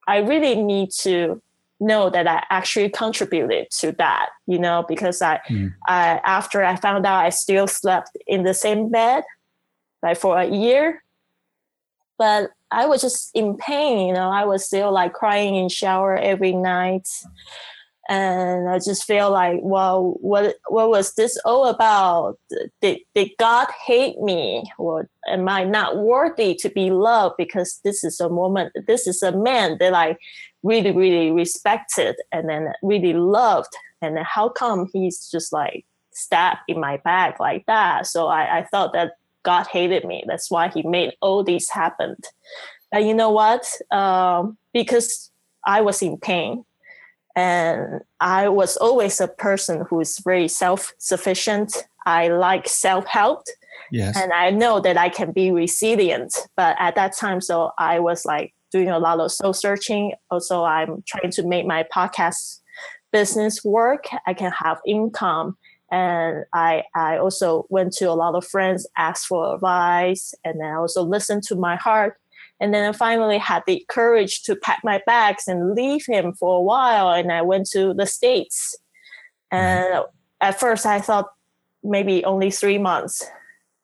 I 0.07 0.17
really 0.19 0.55
need 0.55 0.91
to 1.01 1.41
know 1.79 2.09
that 2.09 2.27
I 2.27 2.43
actually 2.49 2.89
contributed 2.89 3.69
to 3.79 3.91
that, 3.93 4.29
you 4.47 4.57
know, 4.57 4.83
because 4.87 5.21
I, 5.21 5.39
mm. 5.49 5.73
I 5.87 6.19
after 6.23 6.63
I 6.63 6.75
found 6.75 7.05
out 7.05 7.23
I 7.23 7.29
still 7.29 7.67
slept 7.67 8.17
in 8.25 8.43
the 8.43 8.53
same 8.53 8.89
bed 8.89 9.23
like 10.01 10.17
for 10.17 10.37
a 10.37 10.45
year. 10.45 11.03
But 12.17 12.49
I 12.71 12.85
was 12.85 13.01
just 13.01 13.31
in 13.33 13.57
pain, 13.57 14.07
you 14.07 14.13
know, 14.13 14.29
I 14.29 14.45
was 14.45 14.65
still 14.65 14.91
like 14.91 15.13
crying 15.13 15.55
in 15.55 15.69
shower 15.69 16.17
every 16.17 16.53
night. 16.53 17.07
And 18.09 18.69
I 18.69 18.79
just 18.79 19.03
feel 19.03 19.31
like, 19.31 19.59
well, 19.61 20.15
what 20.21 20.55
what 20.69 20.89
was 20.89 21.13
this 21.15 21.37
all 21.43 21.65
about? 21.65 22.39
Did, 22.81 22.99
did 23.13 23.31
God 23.37 23.67
hate 23.85 24.17
me? 24.21 24.63
Or 24.77 25.09
am 25.27 25.49
I 25.49 25.65
not 25.65 25.97
worthy 25.97 26.55
to 26.55 26.69
be 26.69 26.89
loved 26.89 27.35
because 27.37 27.81
this 27.83 28.05
is 28.05 28.21
a 28.21 28.29
woman, 28.29 28.71
this 28.87 29.07
is 29.07 29.21
a 29.21 29.33
man 29.33 29.77
that 29.79 29.93
I 29.93 30.15
really, 30.63 30.91
really 30.91 31.31
respected 31.31 32.15
and 32.31 32.47
then 32.47 32.71
really 32.81 33.13
loved. 33.13 33.75
And 34.01 34.15
then 34.15 34.25
how 34.25 34.49
come 34.49 34.89
he's 34.93 35.29
just 35.29 35.51
like 35.51 35.85
stabbed 36.13 36.61
in 36.69 36.79
my 36.79 36.97
back 37.03 37.41
like 37.41 37.65
that? 37.65 38.07
So 38.07 38.27
I, 38.27 38.59
I 38.59 38.63
thought 38.63 38.93
that 38.93 39.13
God 39.47 39.65
hated 39.67 40.03
me. 40.03 40.25
That's 40.27 40.51
why 40.51 40.67
he 40.67 40.83
made 40.83 41.13
all 41.21 41.41
these 41.41 41.69
happen. 41.69 42.17
But 42.91 43.05
you 43.05 43.13
know 43.13 43.31
what? 43.31 43.65
Um, 43.91 44.57
because 44.73 45.31
I 45.65 45.79
was 45.79 46.01
in 46.01 46.17
pain 46.17 46.65
and 47.33 48.01
I 48.19 48.49
was 48.49 48.75
always 48.75 49.21
a 49.21 49.29
person 49.29 49.85
who 49.89 50.01
is 50.01 50.19
very 50.19 50.49
self 50.49 50.91
sufficient. 50.97 51.87
I 52.05 52.27
like 52.27 52.67
self 52.67 53.05
help. 53.05 53.43
Yes. 53.89 54.17
And 54.17 54.33
I 54.33 54.49
know 54.49 54.81
that 54.81 54.97
I 54.97 55.07
can 55.07 55.31
be 55.31 55.49
resilient. 55.51 56.33
But 56.57 56.75
at 56.77 56.95
that 56.95 57.15
time, 57.15 57.39
so 57.39 57.71
I 57.77 58.01
was 58.01 58.25
like 58.25 58.53
doing 58.69 58.89
a 58.89 58.99
lot 58.99 59.21
of 59.21 59.31
soul 59.31 59.53
searching. 59.53 60.11
Also, 60.29 60.65
I'm 60.65 61.05
trying 61.07 61.31
to 61.31 61.47
make 61.47 61.65
my 61.65 61.85
podcast 61.95 62.59
business 63.13 63.63
work. 63.63 64.07
I 64.25 64.33
can 64.33 64.51
have 64.51 64.79
income. 64.85 65.57
And 65.91 66.43
I, 66.53 66.83
I 66.95 67.17
also 67.17 67.65
went 67.69 67.93
to 67.93 68.05
a 68.05 68.13
lot 68.13 68.35
of 68.35 68.45
friends, 68.45 68.87
asked 68.97 69.27
for 69.27 69.55
advice, 69.55 70.33
and 70.43 70.59
then 70.59 70.67
I 70.67 70.75
also 70.75 71.03
listened 71.03 71.43
to 71.43 71.55
my 71.55 71.75
heart. 71.75 72.17
And 72.59 72.73
then 72.73 72.89
I 72.89 72.91
finally 72.91 73.37
had 73.37 73.63
the 73.67 73.85
courage 73.87 74.43
to 74.43 74.55
pack 74.55 74.81
my 74.83 75.01
bags 75.05 75.43
and 75.47 75.75
leave 75.75 76.05
him 76.07 76.33
for 76.33 76.57
a 76.57 76.61
while. 76.61 77.09
And 77.09 77.31
I 77.31 77.41
went 77.41 77.69
to 77.71 77.93
the 77.93 78.07
States. 78.07 78.75
And 79.51 80.03
at 80.41 80.59
first 80.59 80.85
I 80.85 80.99
thought 80.99 81.27
maybe 81.83 82.25
only 82.25 82.51
three 82.51 82.79
months 82.79 83.23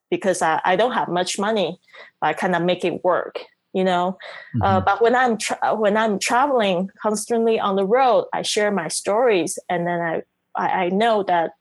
because 0.09 0.41
I, 0.41 0.59
I 0.65 0.75
don't 0.75 0.93
have 0.93 1.07
much 1.07 1.37
money. 1.37 1.79
But 2.19 2.27
I 2.27 2.33
kind 2.33 2.55
of 2.55 2.63
make 2.63 2.83
it 2.83 3.03
work, 3.03 3.45
you 3.73 3.83
know. 3.83 4.17
Uh, 4.55 4.57
mm-hmm. 4.57 4.61
Uh, 4.63 4.81
but 4.81 5.01
when 5.01 5.15
I'm 5.15 5.37
tra- 5.37 5.75
when 5.75 5.95
I'm 5.95 6.17
traveling 6.19 6.89
constantly 7.01 7.59
on 7.59 7.75
the 7.75 7.85
road, 7.85 8.25
I 8.33 8.41
share 8.41 8.71
my 8.71 8.87
stories, 8.87 9.59
and 9.69 9.85
then 9.87 10.01
I 10.01 10.21
I, 10.55 10.85
I 10.85 10.89
know 10.89 11.23
that 11.23 11.51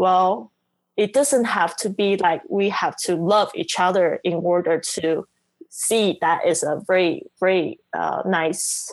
well, 0.00 0.50
it 0.96 1.12
doesn't 1.12 1.44
have 1.44 1.76
to 1.76 1.90
be 1.90 2.16
like 2.16 2.40
we 2.48 2.70
have 2.70 2.96
to 3.04 3.16
love 3.16 3.50
each 3.54 3.78
other 3.78 4.18
in 4.24 4.32
order 4.34 4.80
to 4.94 5.26
see 5.68 6.16
that 6.22 6.46
is 6.46 6.62
a 6.62 6.80
very 6.86 7.22
very 7.38 7.78
uh, 7.92 8.22
nice 8.24 8.90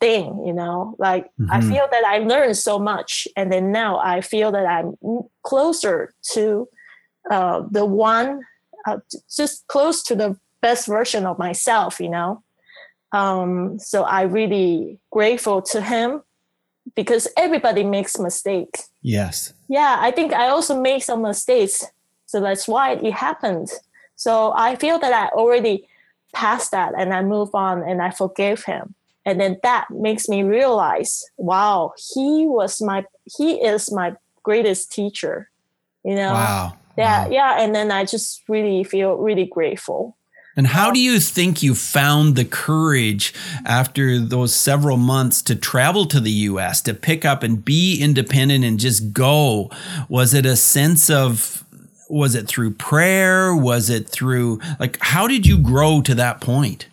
thing 0.00 0.26
you 0.44 0.52
know 0.52 0.96
like 0.98 1.26
mm-hmm. 1.40 1.52
i 1.52 1.60
feel 1.60 1.86
that 1.90 2.04
i 2.04 2.18
learned 2.18 2.56
so 2.56 2.78
much 2.78 3.28
and 3.36 3.52
then 3.52 3.70
now 3.70 3.98
i 3.98 4.20
feel 4.20 4.50
that 4.50 4.66
i'm 4.66 4.94
closer 5.44 6.12
to 6.32 6.68
uh, 7.30 7.62
the 7.70 7.84
one 7.84 8.40
uh, 8.86 8.98
just 9.36 9.66
close 9.68 10.02
to 10.02 10.16
the 10.16 10.36
best 10.62 10.86
version 10.86 11.26
of 11.26 11.38
myself 11.38 12.00
you 12.00 12.10
know 12.10 12.42
um, 13.12 13.78
so 13.78 14.02
i 14.02 14.22
really 14.22 14.98
grateful 15.12 15.62
to 15.62 15.80
him 15.80 16.22
because 16.94 17.28
everybody 17.36 17.84
makes 17.84 18.18
mistakes 18.18 18.90
yes. 19.02 19.54
Yeah 19.68 19.96
i 20.00 20.10
think 20.10 20.32
i 20.32 20.48
also 20.48 20.80
made 20.80 21.00
some 21.00 21.22
mistakes. 21.22 21.84
So 22.26 22.40
that's 22.40 22.68
why 22.68 22.92
it 22.92 23.12
happened. 23.12 23.70
So 24.16 24.52
i 24.56 24.76
feel 24.76 24.98
that 24.98 25.12
i 25.12 25.28
already 25.34 25.86
passed 26.32 26.70
that 26.70 26.92
and 26.96 27.12
i 27.12 27.22
move 27.22 27.54
on 27.54 27.82
and 27.82 28.00
i 28.02 28.10
forgave 28.10 28.64
him. 28.64 28.94
And 29.26 29.38
then 29.38 29.58
that 29.62 29.90
makes 29.90 30.28
me 30.28 30.42
realize 30.42 31.24
wow 31.36 31.92
he 32.14 32.46
was 32.46 32.80
my 32.80 33.04
he 33.36 33.54
is 33.62 33.92
my 33.92 34.16
greatest 34.42 34.92
teacher 34.92 35.50
you 36.04 36.14
know? 36.14 36.32
Wow. 36.32 36.76
Yeah 36.96 37.24
wow. 37.24 37.30
yeah 37.30 37.62
and 37.62 37.74
then 37.74 37.90
i 37.90 38.04
just 38.04 38.42
really 38.48 38.84
feel 38.84 39.16
really 39.16 39.46
grateful 39.46 40.16
and 40.56 40.66
how 40.66 40.90
do 40.90 41.00
you 41.00 41.20
think 41.20 41.62
you 41.62 41.74
found 41.74 42.36
the 42.36 42.44
courage 42.44 43.32
after 43.64 44.18
those 44.18 44.54
several 44.54 44.96
months 44.96 45.42
to 45.42 45.54
travel 45.54 46.06
to 46.06 46.20
the 46.20 46.30
US, 46.30 46.80
to 46.82 46.94
pick 46.94 47.24
up 47.24 47.42
and 47.42 47.64
be 47.64 48.00
independent 48.00 48.64
and 48.64 48.78
just 48.78 49.12
go? 49.12 49.70
Was 50.08 50.34
it 50.34 50.46
a 50.46 50.56
sense 50.56 51.08
of, 51.08 51.64
was 52.08 52.34
it 52.34 52.48
through 52.48 52.74
prayer? 52.74 53.54
Was 53.54 53.88
it 53.88 54.08
through, 54.08 54.60
like, 54.80 54.98
how 55.00 55.28
did 55.28 55.46
you 55.46 55.58
grow 55.58 56.00
to 56.02 56.14
that 56.16 56.40
point? 56.40 56.88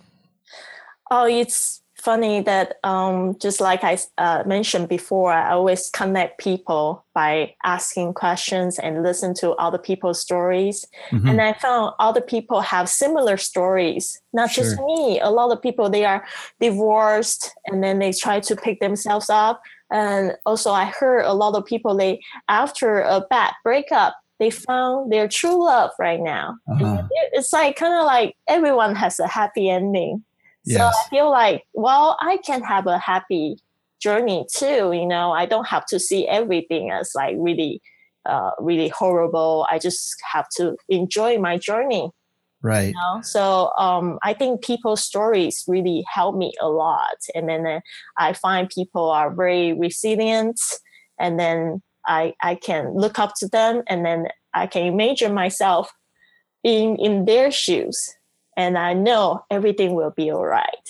Oh, 1.09 1.25
it's 1.25 1.81
funny 2.07 2.39
that 2.39 2.77
um, 2.85 3.37
just 3.37 3.59
like 3.59 3.83
I 3.83 3.97
uh, 4.17 4.41
mentioned 4.45 4.87
before, 4.87 5.33
I 5.33 5.51
always 5.51 5.89
connect 5.89 6.39
people 6.39 7.03
by 7.13 7.53
asking 7.65 8.13
questions 8.13 8.79
and 8.79 9.03
listen 9.03 9.33
to 9.41 9.51
other 9.65 9.77
people's 9.77 10.21
stories. 10.21 10.87
Mm-hmm. 11.11 11.27
And 11.27 11.41
I 11.41 11.51
found 11.51 11.93
other 11.99 12.21
people 12.21 12.61
have 12.61 12.87
similar 12.87 13.35
stories, 13.35 14.21
not 14.31 14.51
sure. 14.51 14.63
just 14.63 14.79
me. 14.79 15.19
A 15.19 15.29
lot 15.29 15.51
of 15.51 15.61
people 15.61 15.89
they 15.89 16.05
are 16.05 16.23
divorced 16.61 17.51
and 17.65 17.83
then 17.83 17.99
they 17.99 18.13
try 18.13 18.39
to 18.39 18.55
pick 18.55 18.79
themselves 18.79 19.29
up. 19.29 19.61
And 19.91 20.31
also, 20.45 20.71
I 20.71 20.85
heard 20.85 21.25
a 21.25 21.33
lot 21.33 21.55
of 21.55 21.65
people 21.65 21.93
they 21.97 22.21
after 22.47 23.01
a 23.01 23.19
bad 23.29 23.51
breakup 23.65 24.15
they 24.39 24.51
found 24.51 25.11
their 25.11 25.27
true 25.27 25.65
love 25.65 25.91
right 25.99 26.21
now. 26.21 26.55
Uh-huh. 26.71 27.01
It's 27.33 27.51
like 27.51 27.75
kind 27.75 27.95
of 27.99 28.05
like 28.05 28.35
everyone 28.47 28.95
has 28.95 29.19
a 29.19 29.27
happy 29.27 29.67
ending. 29.67 30.23
Yes. 30.67 30.79
So 30.79 30.85
I 30.85 31.09
feel 31.09 31.31
like, 31.31 31.63
well, 31.73 32.17
I 32.19 32.37
can 32.45 32.61
have 32.61 32.87
a 32.87 32.97
happy 32.97 33.57
journey 34.01 34.45
too. 34.53 34.91
You 34.91 35.05
know, 35.05 35.31
I 35.31 35.45
don't 35.45 35.67
have 35.67 35.85
to 35.87 35.99
see 35.99 36.27
everything 36.27 36.91
as 36.91 37.11
like 37.15 37.35
really, 37.39 37.81
uh, 38.25 38.51
really 38.59 38.89
horrible. 38.89 39.65
I 39.71 39.79
just 39.79 40.15
have 40.29 40.47
to 40.57 40.75
enjoy 40.89 41.37
my 41.39 41.57
journey. 41.57 42.11
Right. 42.61 42.87
You 42.87 42.93
know? 42.93 43.21
So 43.21 43.71
um, 43.77 44.19
I 44.23 44.33
think 44.33 44.61
people's 44.61 45.01
stories 45.01 45.63
really 45.67 46.03
help 46.13 46.35
me 46.35 46.51
a 46.59 46.67
lot. 46.67 47.17
And 47.33 47.47
then 47.47 47.65
uh, 47.65 47.79
I 48.17 48.33
find 48.33 48.69
people 48.69 49.09
are 49.09 49.33
very 49.33 49.71
resilient. 49.71 50.59
And 51.17 51.39
then 51.39 51.81
I, 52.05 52.33
I 52.41 52.55
can 52.55 52.93
look 52.93 53.19
up 53.19 53.35
to 53.37 53.47
them 53.47 53.83
and 53.87 54.05
then 54.05 54.27
I 54.53 54.67
can 54.67 54.83
imagine 54.83 55.33
myself 55.33 55.91
being 56.61 56.97
in 56.97 57.23
their 57.23 57.51
shoes 57.51 58.16
and 58.57 58.77
I 58.77 58.93
know 58.93 59.45
everything 59.51 59.93
will 59.93 60.09
be 60.09 60.31
all 60.31 60.45
right. 60.45 60.89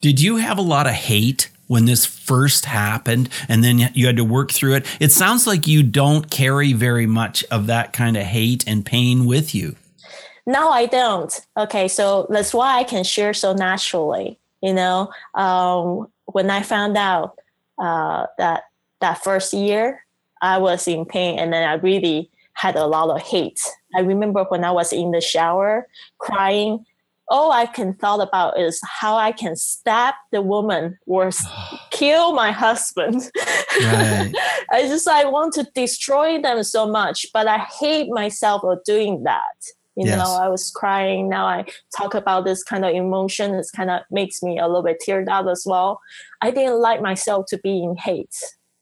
Did 0.00 0.20
you 0.20 0.36
have 0.36 0.58
a 0.58 0.62
lot 0.62 0.86
of 0.86 0.92
hate 0.92 1.50
when 1.66 1.86
this 1.86 2.04
first 2.04 2.66
happened 2.66 3.30
and 3.48 3.64
then 3.64 3.90
you 3.94 4.06
had 4.06 4.18
to 4.18 4.24
work 4.24 4.52
through 4.52 4.74
it? 4.74 4.86
It 5.00 5.10
sounds 5.10 5.46
like 5.46 5.66
you 5.66 5.82
don't 5.82 6.30
carry 6.30 6.74
very 6.74 7.06
much 7.06 7.42
of 7.50 7.66
that 7.68 7.94
kind 7.94 8.18
of 8.18 8.24
hate 8.24 8.64
and 8.68 8.84
pain 8.84 9.24
with 9.24 9.54
you. 9.54 9.74
No, 10.46 10.68
I 10.68 10.84
don't. 10.84 11.40
Okay, 11.56 11.88
so 11.88 12.26
that's 12.28 12.52
why 12.52 12.78
I 12.78 12.84
can 12.84 13.02
share 13.02 13.32
so 13.32 13.54
naturally. 13.54 14.38
You 14.60 14.74
know, 14.74 15.10
um, 15.34 16.08
when 16.26 16.50
I 16.50 16.62
found 16.62 16.98
out 16.98 17.38
uh, 17.78 18.26
that 18.36 18.64
that 19.00 19.24
first 19.24 19.54
year, 19.54 20.04
I 20.42 20.58
was 20.58 20.86
in 20.86 21.06
pain 21.06 21.38
and 21.38 21.52
then 21.52 21.66
I 21.66 21.74
really 21.74 22.30
had 22.52 22.76
a 22.76 22.86
lot 22.86 23.08
of 23.08 23.22
hate. 23.22 23.60
I 23.96 24.00
remember 24.00 24.44
when 24.44 24.64
I 24.64 24.70
was 24.70 24.92
in 24.92 25.10
the 25.10 25.20
shower 25.20 25.86
crying, 26.18 26.84
all 27.28 27.52
I 27.52 27.66
can 27.66 27.94
thought 27.94 28.20
about 28.20 28.58
is 28.58 28.80
how 28.84 29.16
I 29.16 29.32
can 29.32 29.56
stab 29.56 30.14
the 30.30 30.42
woman 30.42 30.98
or 31.06 31.30
kill 31.90 32.34
my 32.34 32.50
husband. 32.50 33.30
Right. 33.80 34.32
I 34.70 34.82
just 34.82 35.08
I 35.08 35.24
want 35.24 35.54
to 35.54 35.66
destroy 35.74 36.40
them 36.40 36.62
so 36.62 36.86
much, 36.86 37.26
but 37.32 37.46
I 37.46 37.58
hate 37.58 38.08
myself 38.10 38.62
for 38.62 38.80
doing 38.84 39.24
that. 39.24 39.42
You 39.96 40.08
yes. 40.08 40.18
know, 40.18 40.36
I 40.42 40.48
was 40.48 40.72
crying. 40.72 41.28
Now 41.28 41.46
I 41.46 41.66
talk 41.96 42.14
about 42.14 42.44
this 42.44 42.64
kind 42.64 42.84
of 42.84 42.92
emotion. 42.94 43.54
It 43.54 43.66
kind 43.76 43.90
of 43.90 44.02
makes 44.10 44.42
me 44.42 44.58
a 44.58 44.66
little 44.66 44.82
bit 44.82 45.00
teared 45.06 45.28
up 45.28 45.46
as 45.46 45.64
well. 45.64 46.00
I 46.40 46.50
didn't 46.50 46.80
like 46.80 47.00
myself 47.00 47.46
to 47.50 47.58
be 47.58 47.82
in 47.82 47.96
hate. 47.96 48.34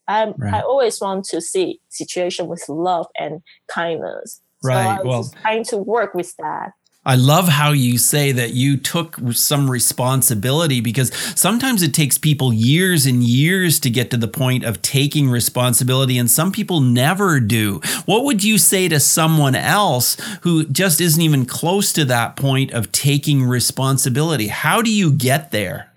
I 0.08 0.32
right. 0.36 0.54
I 0.54 0.60
always 0.62 1.00
want 1.00 1.26
to 1.26 1.40
see 1.40 1.80
situation 1.90 2.46
with 2.46 2.66
love 2.68 3.06
and 3.18 3.42
kindness. 3.68 4.40
Right. 4.62 4.98
So 5.00 5.08
well, 5.08 5.32
trying 5.42 5.64
to 5.64 5.78
work 5.78 6.14
with 6.14 6.34
that. 6.36 6.72
I 7.04 7.16
love 7.16 7.48
how 7.48 7.72
you 7.72 7.98
say 7.98 8.30
that 8.30 8.54
you 8.54 8.76
took 8.76 9.18
some 9.32 9.68
responsibility 9.68 10.80
because 10.80 11.12
sometimes 11.36 11.82
it 11.82 11.92
takes 11.92 12.16
people 12.16 12.52
years 12.52 13.06
and 13.06 13.24
years 13.24 13.80
to 13.80 13.90
get 13.90 14.12
to 14.12 14.16
the 14.16 14.28
point 14.28 14.62
of 14.62 14.82
taking 14.82 15.28
responsibility, 15.28 16.16
and 16.16 16.30
some 16.30 16.52
people 16.52 16.80
never 16.80 17.40
do. 17.40 17.80
What 18.04 18.24
would 18.24 18.44
you 18.44 18.56
say 18.56 18.86
to 18.86 19.00
someone 19.00 19.56
else 19.56 20.16
who 20.42 20.64
just 20.66 21.00
isn't 21.00 21.20
even 21.20 21.44
close 21.44 21.92
to 21.94 22.04
that 22.04 22.36
point 22.36 22.70
of 22.70 22.92
taking 22.92 23.42
responsibility? 23.42 24.46
How 24.46 24.80
do 24.80 24.90
you 24.90 25.10
get 25.10 25.50
there? 25.50 25.92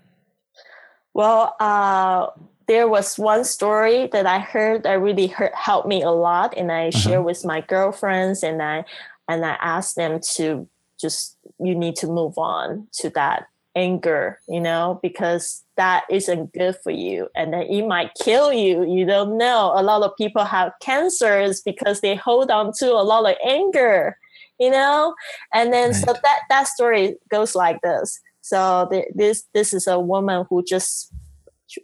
Well, 1.14 1.54
uh, 1.60 2.26
there 2.68 2.88
was 2.88 3.18
one 3.18 3.44
story 3.44 4.08
that 4.08 4.26
I 4.26 4.40
heard 4.40 4.82
that 4.82 5.00
really 5.00 5.28
hurt, 5.28 5.54
helped 5.54 5.88
me 5.88 6.02
a 6.02 6.10
lot, 6.10 6.54
and 6.56 6.72
I 6.72 6.88
uh-huh. 6.88 6.98
share 6.98 7.22
with 7.22 7.44
my 7.44 7.60
girlfriends, 7.60 8.42
and 8.42 8.62
I 8.62 8.84
and 9.28 9.44
I 9.44 9.56
asked 9.60 9.96
them 9.96 10.20
to 10.34 10.68
just 11.00 11.36
you 11.58 11.74
need 11.74 11.96
to 11.96 12.06
move 12.06 12.36
on 12.38 12.88
to 13.00 13.10
that 13.10 13.46
anger, 13.76 14.40
you 14.48 14.60
know, 14.60 14.98
because 15.02 15.62
that 15.76 16.04
isn't 16.10 16.52
good 16.54 16.76
for 16.82 16.90
you, 16.90 17.28
and 17.36 17.52
then 17.52 17.62
it 17.62 17.86
might 17.86 18.10
kill 18.22 18.52
you. 18.52 18.84
You 18.84 19.04
don't 19.04 19.38
know. 19.38 19.72
A 19.76 19.82
lot 19.82 20.02
of 20.02 20.16
people 20.16 20.44
have 20.44 20.72
cancers 20.80 21.60
because 21.60 22.00
they 22.00 22.16
hold 22.16 22.50
on 22.50 22.72
to 22.78 22.92
a 22.92 23.04
lot 23.04 23.30
of 23.30 23.36
anger, 23.44 24.18
you 24.58 24.70
know, 24.70 25.14
and 25.54 25.72
then 25.72 25.90
right. 25.90 26.04
so 26.04 26.14
that 26.14 26.40
that 26.48 26.66
story 26.66 27.16
goes 27.30 27.54
like 27.54 27.80
this. 27.82 28.20
So 28.40 28.88
this 29.14 29.44
this 29.54 29.74
is 29.74 29.86
a 29.86 30.00
woman 30.00 30.46
who 30.48 30.64
just 30.64 31.12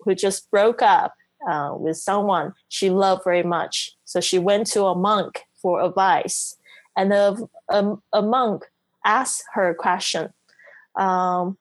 who 0.03 0.15
just 0.15 0.51
broke 0.51 0.83
up 0.83 1.15
uh, 1.49 1.75
with 1.79 1.97
someone 1.97 2.55
she 2.69 2.91
loved 2.91 3.25
very 3.25 3.43
much. 3.43 3.93
So 4.05 4.21
she 4.21 4.39
went 4.39 4.67
to 4.69 4.85
a 4.85 4.95
monk 4.95 5.41
for 5.61 5.83
advice, 5.83 6.57
and 6.97 7.13
a, 7.13 7.37
a, 7.69 7.95
a 8.13 8.23
monk 8.23 8.65
asked 9.05 9.45
her 9.55 9.71
a 9.71 9.75
question: 9.75 10.33
um, 10.97 11.57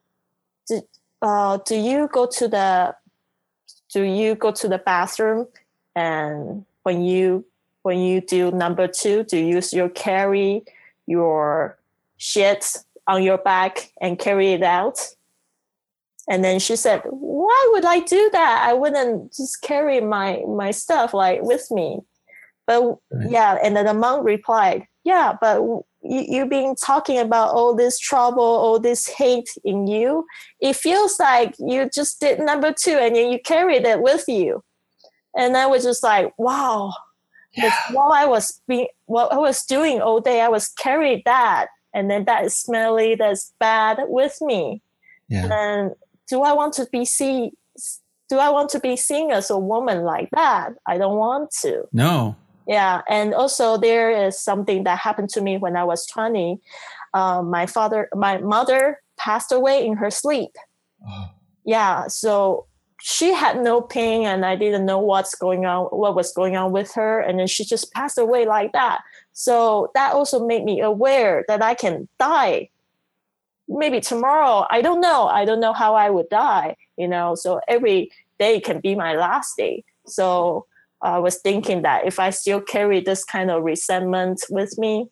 do, 0.68 0.82
uh, 1.22 1.58
"Do 1.66 1.76
you 1.76 2.10
go 2.12 2.26
to 2.26 2.48
the 2.48 2.96
Do 3.94 4.04
you 4.04 4.36
go 4.36 4.52
to 4.52 4.68
the 4.68 4.78
bathroom 4.78 5.48
and 5.96 6.66
when 6.84 7.04
you 7.04 7.46
when 7.84 8.00
you 8.00 8.22
do 8.22 8.52
number 8.52 8.88
two, 8.88 9.24
do 9.24 9.38
you 9.38 9.56
use 9.56 9.74
your 9.74 9.90
carry 9.90 10.64
your 11.08 11.78
shit 12.18 12.78
on 13.08 13.24
your 13.24 13.38
back 13.38 13.92
and 14.00 14.18
carry 14.18 14.54
it 14.54 14.64
out. 14.64 15.00
And 16.32 16.46
then 16.46 16.60
she 16.60 16.78
said, 16.78 17.02
Why 17.10 17.70
would 17.74 17.84
I 17.84 18.00
do 18.00 18.30
that? 18.32 18.66
I 18.66 18.72
wouldn't 18.72 19.34
just 19.34 19.62
carry 19.62 20.00
my 20.00 20.42
my 20.48 20.72
stuff 20.72 21.14
like 21.14 21.42
with 21.42 21.70
me. 21.70 22.00
But 22.66 22.84
right. 23.12 23.30
yeah, 23.30 23.58
and 23.62 23.76
then 23.76 23.84
the 23.84 23.94
monk 23.94 24.24
replied, 24.24 24.88
Yeah, 25.04 25.34
but 25.42 25.62
you, 25.62 25.84
you've 26.02 26.50
been 26.50 26.76
talking 26.76 27.20
about 27.20 27.54
all 27.54 27.76
this 27.76 28.00
trouble, 28.00 28.42
all 28.42 28.80
this 28.80 29.10
hate 29.10 29.50
in 29.66 29.88
you. 29.88 30.26
It 30.62 30.78
feels 30.78 31.20
like 31.20 31.54
you 31.60 31.90
just 31.94 32.22
did 32.22 32.40
number 32.40 32.72
two 32.72 32.98
and 32.98 33.14
then 33.14 33.30
you 33.30 33.38
carried 33.44 33.86
it 33.86 34.02
with 34.02 34.24
you. 34.30 34.64
And 35.36 35.58
I 35.58 35.68
was 35.68 35.84
just 35.84 36.02
like, 36.02 36.32
wow. 36.38 36.94
Yeah. 37.58 37.76
While 37.92 38.14
I 38.14 38.26
was 38.26 38.62
being 38.70 38.88
what 39.08 39.34
I 39.34 39.38
was 39.38 39.66
doing 39.66 40.00
all 40.00 40.22
day, 40.22 40.40
I 40.40 40.48
was 40.48 40.70
carried 40.70 41.24
that 41.26 41.68
and 41.94 42.10
then 42.10 42.24
that 42.24 42.46
is 42.46 42.56
smelly, 42.56 43.16
that's 43.16 43.52
bad 43.60 44.00
with 44.08 44.38
me. 44.40 44.82
Yeah. 45.28 45.50
And 45.52 45.92
do 46.32 46.42
I 46.42 46.54
want 46.54 46.74
to 46.76 46.88
be 46.92 47.04
seen? 47.06 47.52
Do 48.30 48.40
I 48.40 48.50
want 48.50 48.70
to 48.70 48.80
be 48.80 48.96
seen 48.96 49.32
as 49.32 49.50
a 49.50 49.58
woman 49.58 50.04
like 50.04 50.30
that? 50.32 50.74
I 50.88 50.98
don't 50.98 51.18
want 51.18 51.52
to. 51.62 51.84
No. 51.92 52.38
Yeah, 52.68 53.02
and 53.10 53.34
also 53.34 53.76
there 53.78 54.10
is 54.10 54.40
something 54.40 54.86
that 54.86 54.98
happened 54.98 55.30
to 55.32 55.42
me 55.42 55.58
when 55.58 55.76
I 55.76 55.84
was 55.84 56.08
twenty. 56.08 56.62
Um, 57.14 57.52
my 57.52 57.66
father, 57.66 58.08
my 58.16 58.38
mother 58.38 59.02
passed 59.18 59.52
away 59.52 59.86
in 59.86 59.98
her 59.98 60.10
sleep. 60.10 60.56
Oh. 61.06 61.30
Yeah, 61.66 62.08
so 62.08 62.66
she 63.02 63.34
had 63.34 63.62
no 63.62 63.82
pain 63.82 64.26
and 64.26 64.46
I 64.46 64.56
didn't 64.56 64.86
know 64.86 65.00
what's 65.00 65.36
going 65.36 65.66
on, 65.66 65.86
what 65.86 66.16
was 66.16 66.32
going 66.34 66.56
on 66.56 66.72
with 66.72 66.94
her. 66.94 67.20
And 67.20 67.40
then 67.40 67.48
she 67.48 67.66
just 67.66 67.92
passed 67.92 68.18
away 68.18 68.46
like 68.46 68.72
that. 68.74 69.02
So 69.34 69.92
that 69.96 70.14
also 70.14 70.46
made 70.46 70.64
me 70.64 70.82
aware 70.82 71.44
that 71.48 71.62
I 71.62 71.74
can 71.74 72.08
die. 72.20 72.70
Maybe 73.72 74.02
tomorrow, 74.02 74.66
I 74.70 74.82
don't 74.82 75.02
know. 75.02 75.28
I 75.28 75.46
don't 75.46 75.60
know 75.60 75.74
how 75.74 75.96
I 75.96 76.10
would 76.10 76.30
die, 76.30 76.76
you 76.98 77.08
know. 77.08 77.36
So 77.36 77.62
every 77.68 78.12
day 78.40 78.60
can 78.60 78.80
be 78.80 78.96
my 78.96 79.16
last 79.16 79.56
day. 79.58 79.84
So 80.06 80.66
I 81.02 81.20
was 81.20 81.38
thinking 81.38 81.82
that 81.84 82.06
if 82.06 82.20
I 82.20 82.30
still 82.30 82.62
carry 82.62 83.00
this 83.00 83.24
kind 83.24 83.50
of 83.50 83.64
resentment 83.64 84.44
with 84.50 84.78
me 84.78 85.08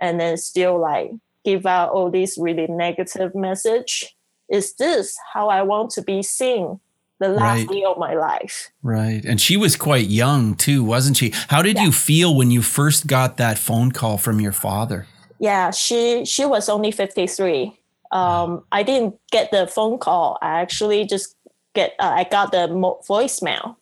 and 0.00 0.20
then 0.20 0.36
still 0.36 0.80
like 0.80 1.10
give 1.44 1.66
out 1.66 1.90
all 1.90 2.10
these 2.10 2.36
really 2.38 2.66
negative 2.68 3.34
message, 3.34 4.14
is 4.50 4.74
this 4.74 5.16
how 5.32 5.48
I 5.48 5.62
want 5.62 5.90
to 5.92 6.02
be 6.02 6.22
seen 6.22 6.80
the 7.20 7.28
last 7.28 7.60
right. 7.60 7.68
day 7.68 7.84
of 7.84 7.96
my 7.96 8.14
life. 8.14 8.70
Right. 8.82 9.24
And 9.24 9.40
she 9.40 9.56
was 9.56 9.76
quite 9.76 10.08
young 10.08 10.54
too, 10.54 10.84
wasn't 10.84 11.16
she? 11.16 11.32
How 11.48 11.62
did 11.62 11.76
yeah. 11.76 11.84
you 11.84 11.92
feel 11.92 12.34
when 12.34 12.50
you 12.50 12.60
first 12.60 13.06
got 13.06 13.36
that 13.36 13.58
phone 13.58 13.92
call 13.92 14.18
from 14.18 14.40
your 14.40 14.52
father? 14.52 15.06
Yeah, 15.38 15.70
she 15.70 16.24
she 16.24 16.44
was 16.44 16.68
only 16.68 16.90
53. 16.90 17.78
Um, 18.14 18.64
I 18.72 18.82
didn't 18.82 19.16
get 19.30 19.50
the 19.50 19.66
phone 19.66 19.98
call. 19.98 20.38
I 20.40 20.60
actually 20.60 21.04
just 21.04 21.36
get 21.74 21.94
uh, 21.98 22.14
I 22.16 22.24
got 22.24 22.52
the 22.52 22.68
mo- 22.68 23.00
voicemail. 23.06 23.76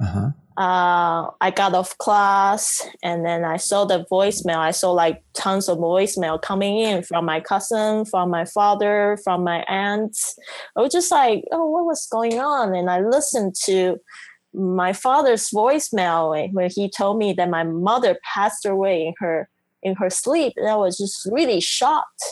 Uh-huh 0.00 0.32
uh, 0.56 1.30
I 1.42 1.50
got 1.54 1.74
off 1.74 1.98
class 1.98 2.82
and 3.02 3.26
then 3.26 3.44
I 3.44 3.58
saw 3.58 3.84
the 3.84 4.06
voicemail. 4.10 4.56
I 4.56 4.70
saw 4.70 4.90
like 4.90 5.22
tons 5.34 5.68
of 5.68 5.78
voicemail 5.78 6.40
coming 6.40 6.78
in 6.78 7.02
from 7.02 7.26
my 7.26 7.40
cousin, 7.40 8.06
from 8.06 8.30
my 8.30 8.46
father, 8.46 9.18
from 9.22 9.44
my 9.44 9.64
aunts. 9.68 10.38
I 10.74 10.80
was 10.80 10.92
just 10.92 11.10
like, 11.10 11.44
oh, 11.52 11.66
what 11.66 11.84
was 11.84 12.06
going 12.06 12.40
on? 12.40 12.74
And 12.74 12.88
I 12.88 13.00
listened 13.00 13.54
to 13.66 13.98
my 14.54 14.94
father's 14.94 15.50
voicemail 15.50 16.50
when 16.54 16.70
he 16.70 16.88
told 16.88 17.18
me 17.18 17.34
that 17.34 17.50
my 17.50 17.64
mother 17.64 18.18
passed 18.34 18.64
away 18.64 19.06
in 19.08 19.14
her 19.18 19.50
in 19.82 19.94
her 19.96 20.08
sleep. 20.08 20.54
And 20.56 20.68
I 20.68 20.76
was 20.76 20.96
just 20.96 21.28
really 21.30 21.60
shocked. 21.60 22.24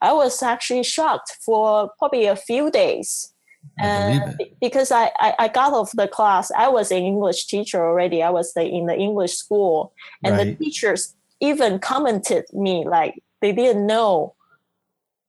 I 0.00 0.12
was 0.12 0.42
actually 0.42 0.82
shocked 0.82 1.36
for 1.44 1.90
probably 1.98 2.26
a 2.26 2.36
few 2.36 2.70
days 2.70 3.32
and 3.78 4.38
because 4.60 4.92
I, 4.92 5.10
I, 5.18 5.34
I, 5.38 5.48
got 5.48 5.72
off 5.72 5.92
the 5.92 6.08
class, 6.08 6.50
I 6.56 6.68
was 6.68 6.90
an 6.90 6.98
English 6.98 7.46
teacher 7.46 7.84
already. 7.84 8.22
I 8.22 8.30
was 8.30 8.52
the, 8.54 8.62
in 8.62 8.86
the 8.86 8.96
English 8.96 9.34
school, 9.34 9.92
and 10.22 10.36
right. 10.36 10.58
the 10.58 10.64
teachers 10.64 11.14
even 11.40 11.78
commented 11.78 12.44
me 12.52 12.84
like 12.86 13.22
they 13.40 13.52
didn't 13.52 13.86
know 13.86 14.34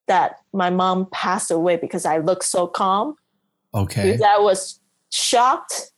that 0.08 0.38
my 0.54 0.70
mom 0.70 1.08
passed 1.12 1.52
away 1.52 1.78
because 1.78 2.06
I 2.06 2.18
looked 2.18 2.46
so 2.46 2.68
calm. 2.68 3.16
Okay, 3.74 4.12
because 4.12 4.22
I 4.22 4.38
was 4.38 4.80
shocked, 5.12 5.92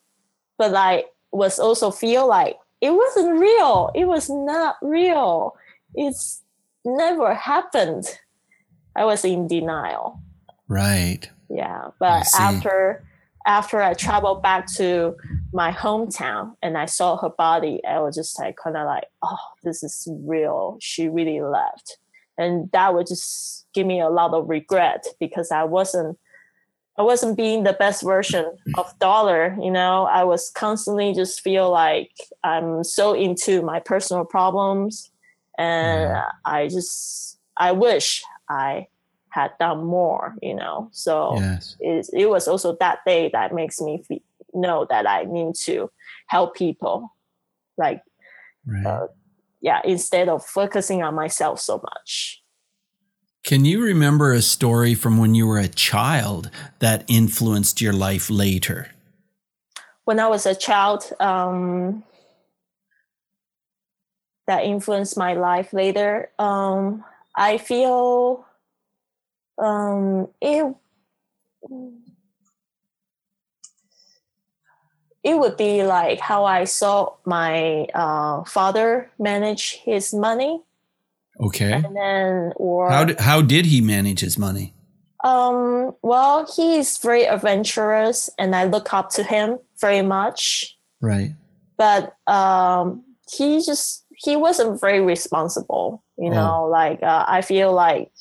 but 0.57 0.75
I 0.75 1.05
was 1.31 1.57
also 1.57 1.89
feel 1.89 2.27
like 2.27 2.57
it 2.81 2.91
wasn't 2.91 3.39
real. 3.39 3.91
It 3.95 4.05
was 4.05 4.29
not 4.29 4.75
real. 4.81 5.55
It's 5.95 6.43
never 6.86 7.33
happened. 7.33 8.05
I 8.95 9.06
was 9.06 9.25
in 9.25 9.47
denial. 9.47 10.21
Right. 10.67 11.29
Yeah, 11.49 11.89
but 11.99 12.25
after 12.39 13.03
after 13.45 13.82
I 13.82 13.93
traveled 13.93 14.41
back 14.41 14.71
to 14.75 15.15
my 15.51 15.71
hometown 15.71 16.56
and 16.62 16.77
I 16.77 16.86
saw 16.86 17.17
her 17.17 17.29
body, 17.29 17.82
I 17.86 17.99
was 17.99 18.15
just 18.15 18.39
like 18.39 18.56
kind 18.56 18.77
of 18.77 18.86
like, 18.86 19.06
oh, 19.21 19.38
this 19.63 19.84
is 19.84 20.08
real. 20.21 20.77
She 20.79 21.10
really 21.10 21.41
left, 21.41 21.97
and 22.38 22.71
that 22.71 22.93
would 22.93 23.08
just 23.08 23.67
give 23.73 23.86
me 23.86 23.99
a 23.99 24.10
lot 24.10 24.34
of 24.34 24.49
regret 24.49 25.06
because 25.19 25.51
I 25.51 25.63
wasn't 25.63 26.17
I 26.97 27.01
wasn't 27.01 27.38
being 27.38 27.63
the 27.63 27.73
best 27.73 28.03
version 28.03 28.45
of 28.77 28.97
dollar. 28.99 29.58
You 29.62 29.71
know, 29.71 30.06
I 30.06 30.23
was 30.23 30.49
constantly 30.51 31.13
just 31.13 31.41
feel 31.41 31.69
like 31.69 32.12
I'm 32.43 32.84
so 32.84 33.13
into 33.13 33.62
my 33.62 33.79
personal 33.79 34.25
problems, 34.25 35.12
and. 35.58 36.23
I 36.45 36.67
just 36.67 37.39
I 37.58 37.71
wish 37.71 38.23
I 38.49 38.88
had 39.29 39.51
done 39.60 39.84
more, 39.86 40.36
you 40.41 40.56
know. 40.56 40.89
So 40.91 41.36
yes. 41.38 41.75
it, 41.79 42.10
it 42.13 42.29
was 42.29 42.47
also 42.47 42.75
that 42.79 42.99
day 43.06 43.29
that 43.34 43.53
makes 43.53 43.82
me 43.82 44.03
feel, 44.08 44.19
know 44.53 44.86
that 44.89 45.08
I 45.08 45.23
need 45.23 45.56
to 45.63 45.89
help 46.27 46.56
people. 46.56 47.15
Like, 47.77 48.01
right. 48.65 48.86
uh, 48.86 49.08
yeah, 49.62 49.82
instead 49.84 50.29
of 50.29 50.45
focusing 50.45 51.01
on 51.01 51.15
myself 51.15 51.60
so 51.60 51.82
much. 51.82 52.41
Can 53.43 53.65
you 53.65 53.84
remember 53.84 54.32
a 54.32 54.41
story 54.41 54.93
from 54.93 55.17
when 55.17 55.36
you 55.36 55.47
were 55.47 55.60
a 55.60 55.67
child 55.67 56.49
that 56.79 57.03
influenced 57.08 57.82
your 57.82 57.91
life 57.91 58.29
later? 58.29 58.89
When 60.06 60.19
I 60.19 60.27
was 60.27 60.45
a 60.45 60.56
child, 60.56 61.12
um, 61.19 62.03
that 64.47 64.63
influenced 64.63 65.17
my 65.17 65.34
life 65.34 65.73
later. 65.73 66.29
Um, 66.39 67.03
I 67.35 67.57
feel 67.57 68.45
um, 69.57 70.27
it 70.41 70.75
it 75.23 75.37
would 75.37 75.57
be 75.57 75.83
like 75.83 76.19
how 76.19 76.45
I 76.45 76.65
saw 76.65 77.13
my 77.25 77.85
uh, 77.93 78.43
father 78.43 79.09
manage 79.17 79.77
his 79.83 80.13
money. 80.13 80.61
Okay. 81.39 81.71
And 81.71 81.95
then, 81.95 82.53
or 82.57 82.91
how 82.91 83.05
did, 83.05 83.19
how 83.19 83.41
did 83.41 83.65
he 83.65 83.81
manage 83.81 84.19
his 84.19 84.37
money? 84.37 84.73
Um, 85.23 85.95
well, 86.01 86.45
he's 86.53 86.97
very 86.97 87.23
adventurous, 87.23 88.29
and 88.37 88.55
I 88.55 88.65
look 88.65 88.93
up 88.93 89.09
to 89.11 89.23
him 89.23 89.57
very 89.79 90.01
much. 90.01 90.77
Right. 90.99 91.33
But 91.77 92.15
um, 92.27 93.03
he 93.31 93.63
just 93.63 94.02
he 94.23 94.36
wasn't 94.36 94.79
very 94.79 95.01
responsible. 95.01 96.03
You 96.17 96.29
know, 96.29 96.65
like 96.65 97.03
uh, 97.03 97.25
I 97.27 97.41
feel 97.41 97.73
like 97.73 98.12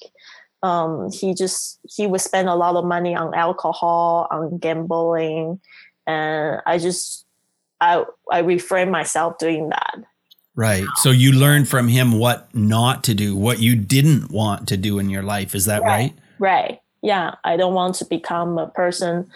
um, 0.62 1.10
he 1.12 1.34
just 1.34 1.78
he 1.88 2.06
would 2.06 2.20
spend 2.20 2.48
a 2.48 2.54
lot 2.54 2.76
of 2.76 2.84
money 2.84 3.14
on 3.14 3.34
alcohol, 3.34 4.26
on 4.30 4.58
gambling, 4.58 5.60
and 6.06 6.60
I 6.66 6.78
just 6.78 7.24
I 7.80 8.04
I 8.30 8.40
refrain 8.40 8.90
myself 8.90 9.38
doing 9.38 9.68
that. 9.68 9.96
Right. 10.54 10.84
So 10.96 11.10
you 11.10 11.32
learned 11.32 11.68
from 11.68 11.88
him 11.88 12.18
what 12.18 12.54
not 12.54 13.04
to 13.04 13.14
do, 13.14 13.34
what 13.34 13.60
you 13.60 13.74
didn't 13.74 14.30
want 14.30 14.68
to 14.68 14.76
do 14.76 14.98
in 14.98 15.08
your 15.08 15.22
life. 15.22 15.54
Is 15.54 15.64
that 15.64 15.82
right? 15.82 16.12
Right. 16.38 16.68
right. 16.68 16.78
Yeah. 17.00 17.36
I 17.42 17.56
don't 17.56 17.72
want 17.72 17.94
to 17.96 18.04
become 18.04 18.58
a 18.58 18.68
person 18.68 19.30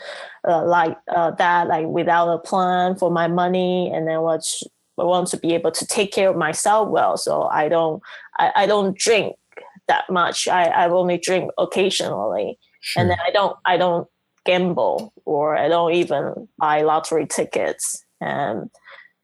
uh, 0.47 0.65
like 0.65 0.97
uh, 1.09 1.31
that, 1.33 1.69
like 1.69 1.87
without 1.87 2.33
a 2.33 2.39
plan 2.39 2.97
for 2.97 3.11
my 3.11 3.29
money, 3.29 3.91
and 3.93 4.07
then 4.07 4.21
what. 4.21 4.45
I 4.99 5.05
want 5.05 5.29
to 5.29 5.37
be 5.37 5.55
able 5.55 5.71
to 5.73 5.87
take 5.87 6.13
care 6.13 6.31
of 6.31 6.37
myself 6.37 6.89
well, 6.89 7.17
so 7.17 7.45
I 7.45 7.69
don't 7.69 8.03
I, 8.39 8.53
I 8.57 8.67
don't 8.67 8.97
drink 8.97 9.37
that 9.89 10.09
much. 10.11 10.49
I, 10.49 10.65
I 10.65 10.89
only 10.89 11.19
drink 11.19 11.51
occasionally, 11.59 12.59
sure. 12.81 13.03
and 13.03 13.11
then 13.11 13.19
I 13.27 13.31
don't 13.31 13.57
I 13.65 13.77
don't 13.77 14.09
gamble 14.45 15.13
or 15.25 15.57
I 15.57 15.69
don't 15.69 15.93
even 15.93 16.49
buy 16.59 16.83
lottery 16.83 17.27
tickets. 17.27 18.05
And 18.21 18.71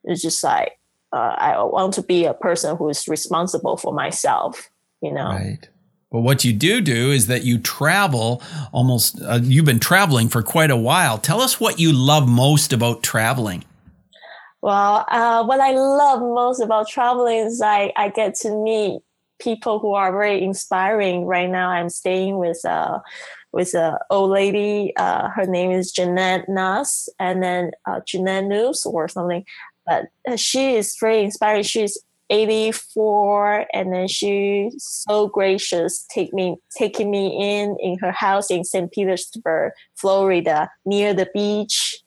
it's 0.04 0.20
just 0.20 0.42
like 0.44 0.72
uh, 1.12 1.36
I 1.38 1.62
want 1.62 1.94
to 1.94 2.02
be 2.02 2.24
a 2.24 2.34
person 2.34 2.76
who 2.76 2.88
is 2.88 3.08
responsible 3.08 3.76
for 3.76 3.92
myself. 3.92 4.68
You 5.00 5.12
know. 5.12 5.30
Right. 5.30 5.68
But 6.12 6.20
what 6.20 6.44
you 6.44 6.52
do 6.52 6.82
do 6.82 7.10
is 7.10 7.26
that 7.28 7.44
you 7.44 7.58
travel 7.58 8.42
almost, 8.70 9.20
uh, 9.22 9.40
you've 9.42 9.64
been 9.64 9.80
traveling 9.80 10.28
for 10.28 10.42
quite 10.42 10.70
a 10.70 10.76
while. 10.76 11.16
Tell 11.16 11.40
us 11.40 11.58
what 11.58 11.80
you 11.80 11.90
love 11.90 12.28
most 12.28 12.70
about 12.74 13.02
traveling. 13.02 13.64
Well, 14.62 15.04
uh, 15.08 15.44
what 15.44 15.58
I 15.58 15.72
love 15.72 16.20
most 16.20 16.60
about 16.60 16.88
traveling 16.88 17.38
is 17.38 17.60
I, 17.60 17.92
I 17.96 18.10
get 18.10 18.36
to 18.36 18.56
meet 18.62 19.00
people 19.40 19.80
who 19.80 19.94
are 19.94 20.12
very 20.12 20.40
inspiring. 20.40 21.24
Right 21.24 21.50
now, 21.50 21.70
I'm 21.70 21.88
staying 21.88 22.38
with 22.38 22.64
uh, 22.64 23.00
with 23.50 23.74
a 23.74 23.98
old 24.08 24.30
lady. 24.30 24.92
Uh, 24.96 25.30
her 25.30 25.46
name 25.46 25.72
is 25.72 25.90
Jeanette 25.90 26.48
Nuss, 26.48 27.08
and 27.18 27.42
then 27.42 27.72
uh, 27.86 28.00
Jeanette 28.06 28.44
News 28.44 28.86
or 28.86 29.08
something. 29.08 29.44
But 29.84 30.04
uh, 30.28 30.36
she 30.36 30.76
is 30.76 30.96
very 31.00 31.24
inspiring. 31.24 31.64
She's 31.64 31.98
84 32.30 33.66
and 33.74 33.92
then 33.92 34.08
she's 34.08 35.04
so 35.06 35.28
gracious 35.28 36.06
take 36.10 36.32
me 36.32 36.56
taking 36.78 37.10
me 37.10 37.26
in 37.38 37.76
in 37.78 37.98
her 37.98 38.12
house 38.12 38.50
in 38.50 38.64
st 38.64 38.90
petersburg 38.90 39.72
florida 39.96 40.70
near 40.86 41.12
the 41.12 41.28
beach 41.34 42.00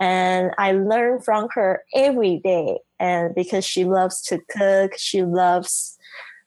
and 0.00 0.52
i 0.58 0.72
learn 0.72 1.20
from 1.20 1.48
her 1.52 1.82
every 1.94 2.40
day 2.42 2.78
and 2.98 3.34
because 3.34 3.64
she 3.64 3.84
loves 3.84 4.20
to 4.22 4.38
cook 4.50 4.92
she 4.96 5.22
loves 5.22 5.98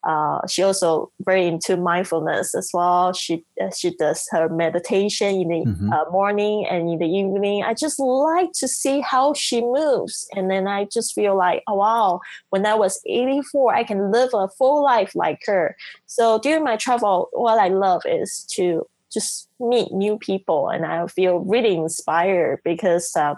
uh, 0.03 0.45
she 0.47 0.61
also 0.61 1.11
very 1.23 1.47
into 1.47 1.77
mindfulness 1.77 2.53
as 2.55 2.69
well. 2.73 3.13
She 3.13 3.45
uh, 3.61 3.71
she 3.71 3.95
does 3.95 4.27
her 4.31 4.49
meditation 4.49 5.27
in 5.29 5.47
the 5.47 5.69
mm-hmm. 5.69 5.93
uh, 5.93 6.09
morning 6.11 6.65
and 6.69 6.89
in 6.89 6.99
the 6.99 7.05
evening. 7.05 7.63
I 7.63 7.73
just 7.73 7.99
like 7.99 8.51
to 8.55 8.67
see 8.67 8.99
how 8.99 9.33
she 9.33 9.61
moves, 9.61 10.27
and 10.35 10.51
then 10.51 10.67
I 10.67 10.87
just 10.91 11.13
feel 11.13 11.37
like, 11.37 11.63
oh 11.67 11.75
wow, 11.75 12.19
when 12.49 12.65
I 12.65 12.75
was 12.75 12.99
84, 13.07 13.73
I 13.73 13.83
can 13.85 14.11
live 14.11 14.31
a 14.33 14.49
full 14.49 14.83
life 14.83 15.15
like 15.15 15.39
her. 15.45 15.75
So 16.05 16.37
during 16.39 16.65
my 16.65 16.75
travel, 16.75 17.29
what 17.31 17.57
I 17.57 17.69
love 17.69 18.01
is 18.05 18.45
to 18.55 18.85
just 19.13 19.49
meet 19.59 19.91
new 19.91 20.17
people, 20.17 20.69
and 20.69 20.85
I 20.85 21.07
feel 21.07 21.39
really 21.39 21.75
inspired 21.75 22.61
because. 22.63 23.15
Uh, 23.15 23.35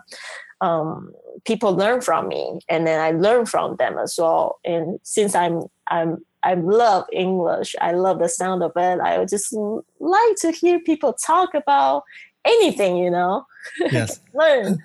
um, 0.62 1.12
people 1.44 1.76
learn 1.76 2.00
from 2.00 2.30
me 2.30 2.62
and 2.70 2.88
then 2.88 3.00
I 3.02 3.12
learn 3.12 3.46
from 3.46 3.76
them 3.76 3.98
as 3.98 4.16
well. 4.18 4.58
And 4.64 5.00
since 5.04 5.36
I'm 5.36 5.64
I'm 5.88 6.26
I 6.46 6.54
love 6.54 7.06
English. 7.12 7.76
I 7.82 7.92
love 7.92 8.20
the 8.20 8.30
sound 8.30 8.62
of 8.64 8.72
it. 8.76 9.00
I 9.00 9.18
would 9.18 9.30
just 9.30 9.52
like 9.52 10.36
to 10.42 10.52
hear 10.52 10.80
people 10.80 11.14
talk 11.14 11.56
about 11.56 12.04
anything, 12.46 12.98
you 12.98 13.10
know. 13.10 13.46
Yes. 13.80 14.22
Learn. 14.34 14.82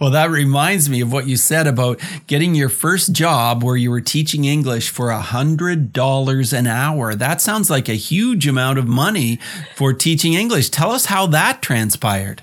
Well, 0.00 0.10
that 0.10 0.30
reminds 0.30 0.90
me 0.90 1.00
of 1.00 1.12
what 1.12 1.28
you 1.28 1.36
said 1.36 1.66
about 1.66 2.00
getting 2.26 2.54
your 2.54 2.68
first 2.68 3.12
job 3.12 3.62
where 3.62 3.76
you 3.76 3.90
were 3.90 4.00
teaching 4.00 4.44
English 4.44 4.90
for 4.90 5.10
a 5.10 5.20
hundred 5.20 5.92
dollars 5.92 6.52
an 6.52 6.66
hour. 6.66 7.14
That 7.14 7.40
sounds 7.40 7.70
like 7.70 7.88
a 7.88 7.94
huge 7.94 8.48
amount 8.48 8.78
of 8.78 8.88
money 8.88 9.38
for 9.76 9.92
teaching 9.92 10.34
English. 10.34 10.70
Tell 10.70 10.90
us 10.90 11.06
how 11.06 11.26
that 11.28 11.62
transpired. 11.62 12.42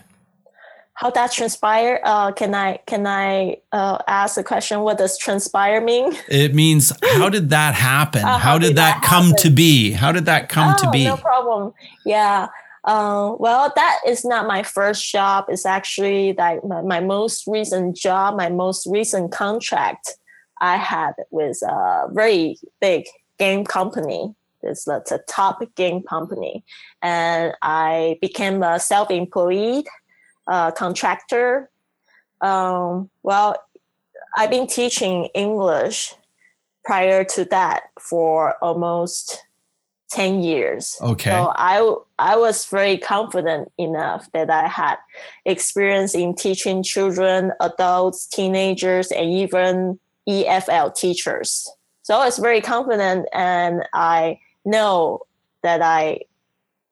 How 0.94 1.10
that 1.10 1.32
transpire 1.32 2.00
uh, 2.04 2.32
can 2.32 2.54
i 2.54 2.78
can 2.86 3.08
i 3.08 3.58
uh, 3.72 3.98
ask 4.08 4.38
a 4.38 4.44
question? 4.44 4.82
What 4.82 5.00
does 5.00 5.18
transpire 5.18 5.82
mean? 5.82 6.16
It 6.30 6.54
means 6.64 6.94
how 7.04 7.28
did 7.28 7.50
that 7.50 7.74
happen? 7.74 8.24
Uh, 8.24 8.38
how, 8.38 8.38
how, 8.38 8.58
did, 8.60 8.68
did 8.68 8.78
that, 8.78 9.02
that 9.02 9.04
come 9.04 9.34
to 9.40 9.50
be? 9.50 9.92
How 9.92 10.12
did 10.12 10.26
that 10.26 10.48
come 10.48 10.76
oh, 10.78 10.84
to 10.84 10.92
be? 10.92 11.06
no 11.06 11.18
problem. 11.18 11.74
Yeah 12.06 12.48
uh, 12.84 13.36
well 13.38 13.72
that 13.76 14.00
is 14.08 14.26
not 14.26 14.48
my 14.48 14.64
first 14.64 15.10
job. 15.12 15.46
It's 15.50 15.66
actually 15.66 16.34
like 16.34 16.64
my, 16.64 16.82
my 16.82 17.00
most 17.00 17.46
recent 17.48 17.96
job 17.96 18.36
my 18.36 18.50
most 18.50 18.88
recent 18.88 19.32
contract 19.32 20.16
i 20.60 20.78
had 20.78 21.14
with 21.32 21.62
a 21.64 22.08
very 22.12 22.58
big 22.80 23.06
game 23.38 23.66
company. 23.66 24.34
It's 24.64 24.88
a 24.88 25.02
top 25.28 25.64
game 25.76 26.04
company. 26.04 26.64
And 27.02 27.54
i 27.62 28.18
became 28.22 28.62
a 28.64 28.80
self-employed 28.80 29.86
uh, 30.48 30.72
contractor. 30.72 31.70
Um, 32.42 33.10
well, 33.24 33.56
I've 34.36 34.50
been 34.50 34.68
teaching 34.68 35.26
English 35.34 36.16
prior 36.84 37.24
to 37.24 37.46
that 37.46 37.84
for 38.00 38.56
almost 38.62 39.44
10 40.12 40.44
years. 40.44 40.98
Okay. 41.02 41.32
So 41.32 41.54
I, 41.56 41.96
I 42.20 42.36
was 42.36 42.66
very 42.66 42.98
confident 42.98 43.72
enough 43.78 44.30
that 44.34 44.50
I 44.50 44.68
had 44.68 44.98
experience 45.46 46.14
in 46.14 46.36
teaching 46.36 46.84
children, 46.84 47.52
adults, 47.62 48.28
teenagers, 48.28 49.12
and 49.12 49.32
even 49.32 50.00
EFL 50.28 50.94
teachers. 50.96 51.68
So 52.04 52.16
I 52.16 52.26
was 52.26 52.38
very 52.38 52.62
confident 52.62 53.28
and 53.34 53.84
I 53.94 54.40
know 54.66 55.22
that 55.64 55.82
I 55.82 56.22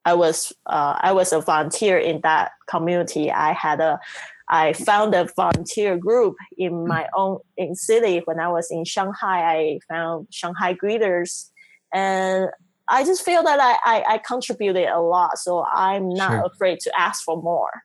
I 0.06 0.14
was 0.14 0.54
uh, 0.66 0.98
I 1.00 1.12
was 1.12 1.34
a 1.34 1.42
volunteer 1.42 1.98
in 1.98 2.22
that 2.22 2.52
community. 2.68 3.32
I 3.32 3.54
had 3.54 3.80
a 3.82 4.00
I 4.48 4.74
found 4.74 5.14
a 5.14 5.28
volunteer 5.36 5.98
group 5.98 6.36
in 6.58 6.88
my 6.88 7.08
own 7.14 7.40
in 7.58 7.76
city 7.76 8.22
when 8.26 8.40
I 8.40 8.48
was 8.48 8.72
in 8.72 8.86
Shanghai. 8.86 9.42
I 9.58 9.80
found 9.88 10.28
Shanghai 10.32 10.74
greeters, 10.74 11.50
and 11.94 12.50
I 12.90 13.04
just 13.04 13.24
feel 13.24 13.44
that 13.44 13.60
I 13.60 13.78
I, 13.84 14.14
I 14.14 14.18
contributed 14.20 14.88
a 14.88 15.00
lot. 15.00 15.38
So 15.38 15.66
I'm 15.66 16.10
not 16.10 16.32
sure. 16.32 16.46
afraid 16.46 16.80
to 16.82 17.00
ask 17.00 17.24
for 17.24 17.42
more. 17.42 17.84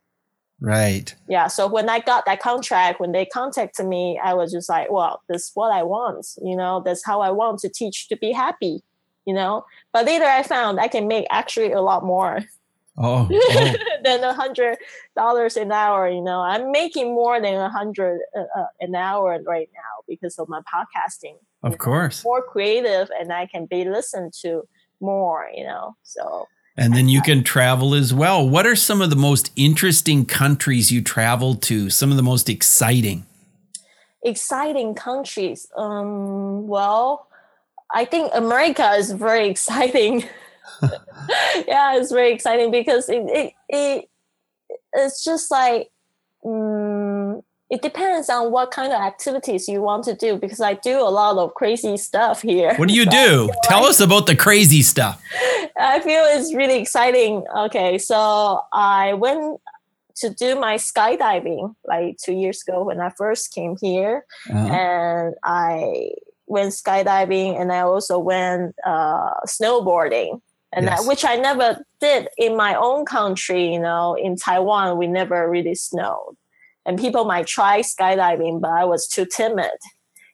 Right. 0.60 1.14
Yeah. 1.28 1.48
So 1.48 1.66
when 1.66 1.90
I 1.90 2.00
got 2.00 2.24
that 2.26 2.40
contract, 2.40 2.98
when 2.98 3.12
they 3.12 3.26
contacted 3.26 3.86
me, 3.86 4.18
I 4.22 4.32
was 4.34 4.50
just 4.50 4.68
like, 4.68 4.90
well, 4.90 5.20
this 5.28 5.44
is 5.44 5.50
what 5.54 5.72
I 5.72 5.82
want. 5.82 6.26
You 6.42 6.56
know, 6.56 6.82
that's 6.84 7.04
how 7.04 7.20
I 7.20 7.30
want 7.30 7.58
to 7.60 7.68
teach 7.68 8.08
to 8.08 8.16
be 8.16 8.32
happy 8.32 8.82
you 9.24 9.34
know. 9.34 9.64
But 9.92 10.06
later 10.06 10.24
I 10.24 10.42
found 10.42 10.80
I 10.80 10.88
can 10.88 11.08
make 11.08 11.26
actually 11.30 11.72
a 11.72 11.80
lot 11.80 12.04
more. 12.04 12.40
Oh, 12.96 13.28
oh. 13.28 13.74
than 14.04 14.22
a 14.22 14.32
hundred 14.32 14.78
dollars 15.16 15.56
an 15.56 15.72
hour. 15.72 16.08
You 16.08 16.22
know, 16.22 16.40
I'm 16.40 16.70
making 16.70 17.12
more 17.12 17.40
than 17.40 17.54
a 17.54 17.68
hundred 17.68 18.20
uh, 18.36 18.42
uh 18.56 18.66
an 18.80 18.94
hour 18.94 19.40
right 19.44 19.68
now 19.74 20.04
because 20.06 20.38
of 20.38 20.48
my 20.48 20.60
podcasting. 20.60 21.34
Of 21.64 21.78
course, 21.78 22.24
know, 22.24 22.30
more 22.30 22.42
creative, 22.42 23.10
and 23.18 23.32
I 23.32 23.46
can 23.46 23.66
be 23.66 23.84
listened 23.84 24.32
to 24.42 24.68
more. 25.00 25.48
You 25.54 25.64
know, 25.64 25.96
so. 26.02 26.48
And 26.76 26.92
then 26.94 27.08
you 27.08 27.22
can 27.22 27.44
travel 27.44 27.94
as 27.94 28.12
well. 28.12 28.48
What 28.48 28.66
are 28.66 28.74
some 28.74 29.00
of 29.00 29.08
the 29.08 29.16
most 29.16 29.52
interesting 29.54 30.26
countries 30.26 30.90
you 30.90 31.02
traveled 31.02 31.62
to? 31.62 31.88
Some 31.88 32.10
of 32.10 32.16
the 32.16 32.22
most 32.22 32.48
exciting? 32.48 33.26
Exciting 34.24 34.96
countries. 34.96 35.68
Um, 35.76 36.66
well, 36.66 37.28
I 37.94 38.04
think 38.04 38.32
America 38.34 38.90
is 38.94 39.12
very 39.12 39.48
exciting. 39.54 40.24
yeah, 41.68 41.96
it's 41.96 42.10
very 42.10 42.32
exciting 42.32 42.72
because 42.72 43.08
it 43.08 43.22
it, 43.28 43.52
it 43.68 44.08
it's 44.94 45.22
just 45.22 45.50
like 45.50 45.90
um, 46.44 47.13
it 47.74 47.82
depends 47.82 48.30
on 48.30 48.52
what 48.52 48.70
kind 48.70 48.92
of 48.92 49.00
activities 49.00 49.66
you 49.66 49.82
want 49.82 50.04
to 50.04 50.14
do 50.14 50.36
because 50.36 50.60
I 50.60 50.74
do 50.74 51.00
a 51.00 51.10
lot 51.10 51.38
of 51.38 51.54
crazy 51.54 51.96
stuff 51.96 52.40
here. 52.40 52.72
What 52.76 52.88
do 52.88 52.94
you 52.94 53.04
so 53.10 53.10
do? 53.10 53.50
Tell 53.64 53.80
like, 53.80 53.90
us 53.90 54.00
about 54.00 54.26
the 54.26 54.36
crazy 54.36 54.80
stuff. 54.82 55.20
I 55.76 55.98
feel 55.98 56.22
it's 56.24 56.54
really 56.54 56.78
exciting. 56.78 57.44
Okay, 57.66 57.98
so 57.98 58.60
I 58.72 59.14
went 59.14 59.60
to 60.18 60.30
do 60.30 60.54
my 60.54 60.76
skydiving 60.76 61.74
like 61.84 62.16
two 62.18 62.34
years 62.34 62.62
ago 62.62 62.84
when 62.84 63.00
I 63.00 63.10
first 63.18 63.52
came 63.52 63.76
here, 63.80 64.24
uh-huh. 64.48 64.72
and 64.72 65.34
I 65.42 66.10
went 66.46 66.74
skydiving 66.74 67.60
and 67.60 67.72
I 67.72 67.80
also 67.80 68.20
went 68.20 68.76
uh, 68.86 69.34
snowboarding, 69.48 70.40
and 70.72 70.86
yes. 70.86 71.02
I, 71.02 71.08
which 71.08 71.24
I 71.24 71.34
never 71.34 71.84
did 72.00 72.28
in 72.38 72.56
my 72.56 72.76
own 72.76 73.04
country. 73.04 73.72
You 73.72 73.80
know, 73.80 74.14
in 74.14 74.36
Taiwan, 74.36 74.96
we 74.96 75.08
never 75.08 75.50
really 75.50 75.74
snowed, 75.74 76.36
and 76.86 76.98
people 76.98 77.24
might 77.24 77.46
try 77.46 77.80
skydiving, 77.80 78.60
but 78.60 78.70
I 78.70 78.84
was 78.84 79.06
too 79.06 79.26
timid. 79.26 79.70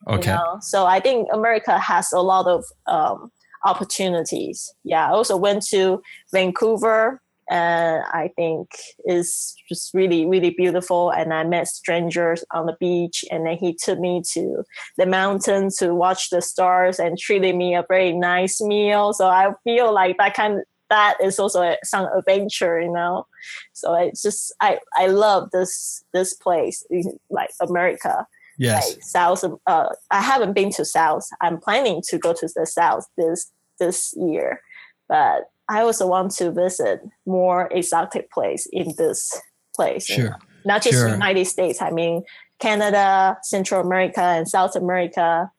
Okay. 0.07 0.29
You 0.29 0.35
know? 0.35 0.57
So 0.61 0.85
I 0.85 0.99
think 0.99 1.27
America 1.31 1.77
has 1.77 2.11
a 2.11 2.21
lot 2.21 2.47
of 2.47 2.65
um, 2.87 3.31
opportunities. 3.65 4.73
Yeah, 4.83 5.07
I 5.07 5.11
also 5.11 5.37
went 5.37 5.65
to 5.67 6.01
Vancouver 6.33 7.21
and 7.49 8.03
I 8.05 8.31
think 8.35 8.69
is 9.05 9.53
just 9.67 9.93
really 9.93 10.25
really 10.25 10.51
beautiful. 10.51 11.11
And 11.11 11.33
I 11.33 11.43
met 11.43 11.67
strangers 11.67 12.43
on 12.51 12.65
the 12.65 12.77
beach, 12.79 13.25
and 13.29 13.45
then 13.45 13.57
he 13.57 13.73
took 13.73 13.99
me 13.99 14.21
to 14.31 14.63
the 14.97 15.05
mountain 15.05 15.69
to 15.79 15.93
watch 15.93 16.29
the 16.29 16.41
stars 16.41 16.99
and 16.99 17.17
treated 17.17 17.55
me 17.55 17.75
a 17.75 17.85
very 17.87 18.13
nice 18.13 18.61
meal. 18.61 19.13
So 19.13 19.27
I 19.27 19.51
feel 19.63 19.93
like 19.93 20.17
that 20.17 20.33
kind 20.33 20.59
of, 20.59 20.63
that 20.91 21.15
is 21.23 21.39
also 21.39 21.75
some 21.83 22.07
adventure, 22.15 22.79
you 22.79 22.91
know. 22.91 23.25
So 23.73 23.95
it's 23.95 24.21
just 24.21 24.53
I 24.61 24.77
I 24.95 25.07
love 25.07 25.49
this 25.51 26.03
this 26.13 26.35
place, 26.35 26.85
like 27.31 27.49
America. 27.59 28.27
Yes. 28.59 28.93
Like 28.93 29.03
South. 29.03 29.43
Uh, 29.65 29.89
I 30.11 30.21
haven't 30.21 30.53
been 30.53 30.69
to 30.73 30.85
South. 30.85 31.25
I'm 31.39 31.59
planning 31.59 32.03
to 32.09 32.19
go 32.19 32.33
to 32.33 32.47
the 32.55 32.67
South 32.67 33.07
this 33.17 33.49
this 33.79 34.13
year, 34.15 34.61
but 35.09 35.45
I 35.67 35.81
also 35.81 36.05
want 36.05 36.31
to 36.33 36.51
visit 36.51 37.01
more 37.25 37.69
exotic 37.71 38.29
place 38.29 38.67
in 38.71 38.93
this 38.97 39.41
place. 39.75 40.05
Sure. 40.05 40.17
You 40.17 40.29
know? 40.29 40.35
Not 40.65 40.83
just 40.83 40.95
sure. 40.95 41.09
United 41.09 41.45
States. 41.45 41.81
I 41.81 41.89
mean, 41.89 42.23
Canada, 42.59 43.37
Central 43.41 43.81
America, 43.81 44.21
and 44.21 44.47
South 44.47 44.75
America. 44.75 45.49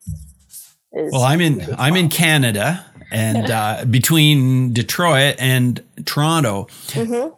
well, 0.93 1.23
I'm 1.23 1.41
in 1.41 1.67
I'm 1.77 1.95
in 1.95 2.07
Canada, 2.09 2.85
and 3.11 3.49
uh, 3.49 3.85
between 3.85 4.73
Detroit 4.73 5.35
and 5.39 5.83
Toronto. 6.05 6.67
Mm-hmm. 6.87 7.33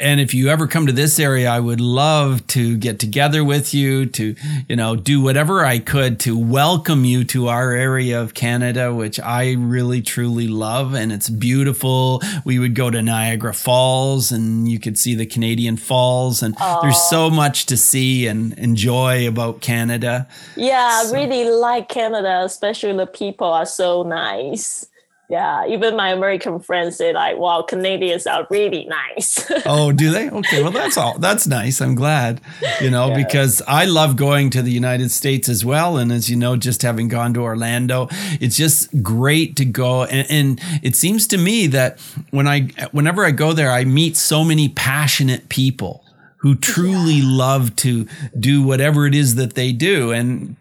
and 0.00 0.18
if 0.18 0.32
you 0.32 0.48
ever 0.48 0.66
come 0.66 0.86
to 0.86 0.92
this 0.92 1.18
area, 1.20 1.50
I 1.50 1.60
would 1.60 1.80
love 1.80 2.46
to 2.48 2.78
get 2.78 2.98
together 2.98 3.44
with 3.44 3.74
you 3.74 4.06
to, 4.06 4.34
you 4.66 4.76
know, 4.76 4.96
do 4.96 5.20
whatever 5.20 5.64
I 5.64 5.78
could 5.78 6.18
to 6.20 6.38
welcome 6.38 7.04
you 7.04 7.22
to 7.24 7.48
our 7.48 7.72
area 7.72 8.20
of 8.20 8.32
Canada, 8.32 8.94
which 8.94 9.20
I 9.20 9.52
really 9.58 10.00
truly 10.00 10.48
love. 10.48 10.94
And 10.94 11.12
it's 11.12 11.28
beautiful. 11.28 12.22
We 12.44 12.58
would 12.58 12.74
go 12.74 12.90
to 12.90 13.02
Niagara 13.02 13.52
Falls 13.52 14.32
and 14.32 14.70
you 14.70 14.80
could 14.80 14.98
see 14.98 15.14
the 15.14 15.26
Canadian 15.26 15.76
Falls. 15.76 16.42
And 16.42 16.56
there's 16.80 17.02
so 17.10 17.28
much 17.28 17.66
to 17.66 17.76
see 17.76 18.26
and 18.26 18.54
enjoy 18.54 19.28
about 19.28 19.60
Canada. 19.60 20.26
Yeah, 20.56 21.02
so. 21.02 21.14
I 21.14 21.20
really 21.20 21.50
like 21.50 21.90
Canada, 21.90 22.42
especially 22.44 22.96
the 22.96 23.06
people 23.06 23.48
are 23.48 23.66
so 23.66 24.02
nice 24.02 24.86
yeah, 25.30 25.64
even 25.68 25.94
my 25.94 26.10
American 26.10 26.58
friends 26.58 26.96
say 26.96 27.12
like, 27.12 27.38
"Wow, 27.38 27.62
Canadians 27.62 28.26
are 28.26 28.48
really 28.50 28.84
nice." 28.86 29.48
oh, 29.64 29.92
do 29.92 30.10
they? 30.10 30.28
Okay, 30.28 30.60
well 30.60 30.72
that's 30.72 30.96
all. 30.96 31.18
That's 31.20 31.46
nice. 31.46 31.80
I'm 31.80 31.94
glad, 31.94 32.40
you 32.80 32.90
know, 32.90 33.10
yeah. 33.10 33.16
because 33.24 33.62
I 33.68 33.84
love 33.84 34.16
going 34.16 34.50
to 34.50 34.60
the 34.60 34.72
United 34.72 35.12
States 35.12 35.48
as 35.48 35.64
well, 35.64 35.98
and 35.98 36.10
as 36.10 36.28
you 36.28 36.34
know, 36.34 36.56
just 36.56 36.82
having 36.82 37.06
gone 37.06 37.32
to 37.34 37.42
Orlando, 37.42 38.08
it's 38.40 38.56
just 38.56 39.04
great 39.04 39.54
to 39.56 39.64
go. 39.64 40.02
And, 40.02 40.28
and 40.28 40.60
it 40.82 40.96
seems 40.96 41.28
to 41.28 41.38
me 41.38 41.68
that 41.68 42.00
when 42.30 42.48
I, 42.48 42.62
whenever 42.90 43.24
I 43.24 43.30
go 43.30 43.52
there, 43.52 43.70
I 43.70 43.84
meet 43.84 44.16
so 44.16 44.42
many 44.42 44.68
passionate 44.68 45.48
people 45.48 46.04
who 46.38 46.56
truly 46.56 47.14
yeah. 47.14 47.24
love 47.26 47.76
to 47.76 48.06
do 48.38 48.64
whatever 48.64 49.06
it 49.06 49.14
is 49.14 49.36
that 49.36 49.54
they 49.54 49.70
do. 49.72 50.10
And 50.10 50.56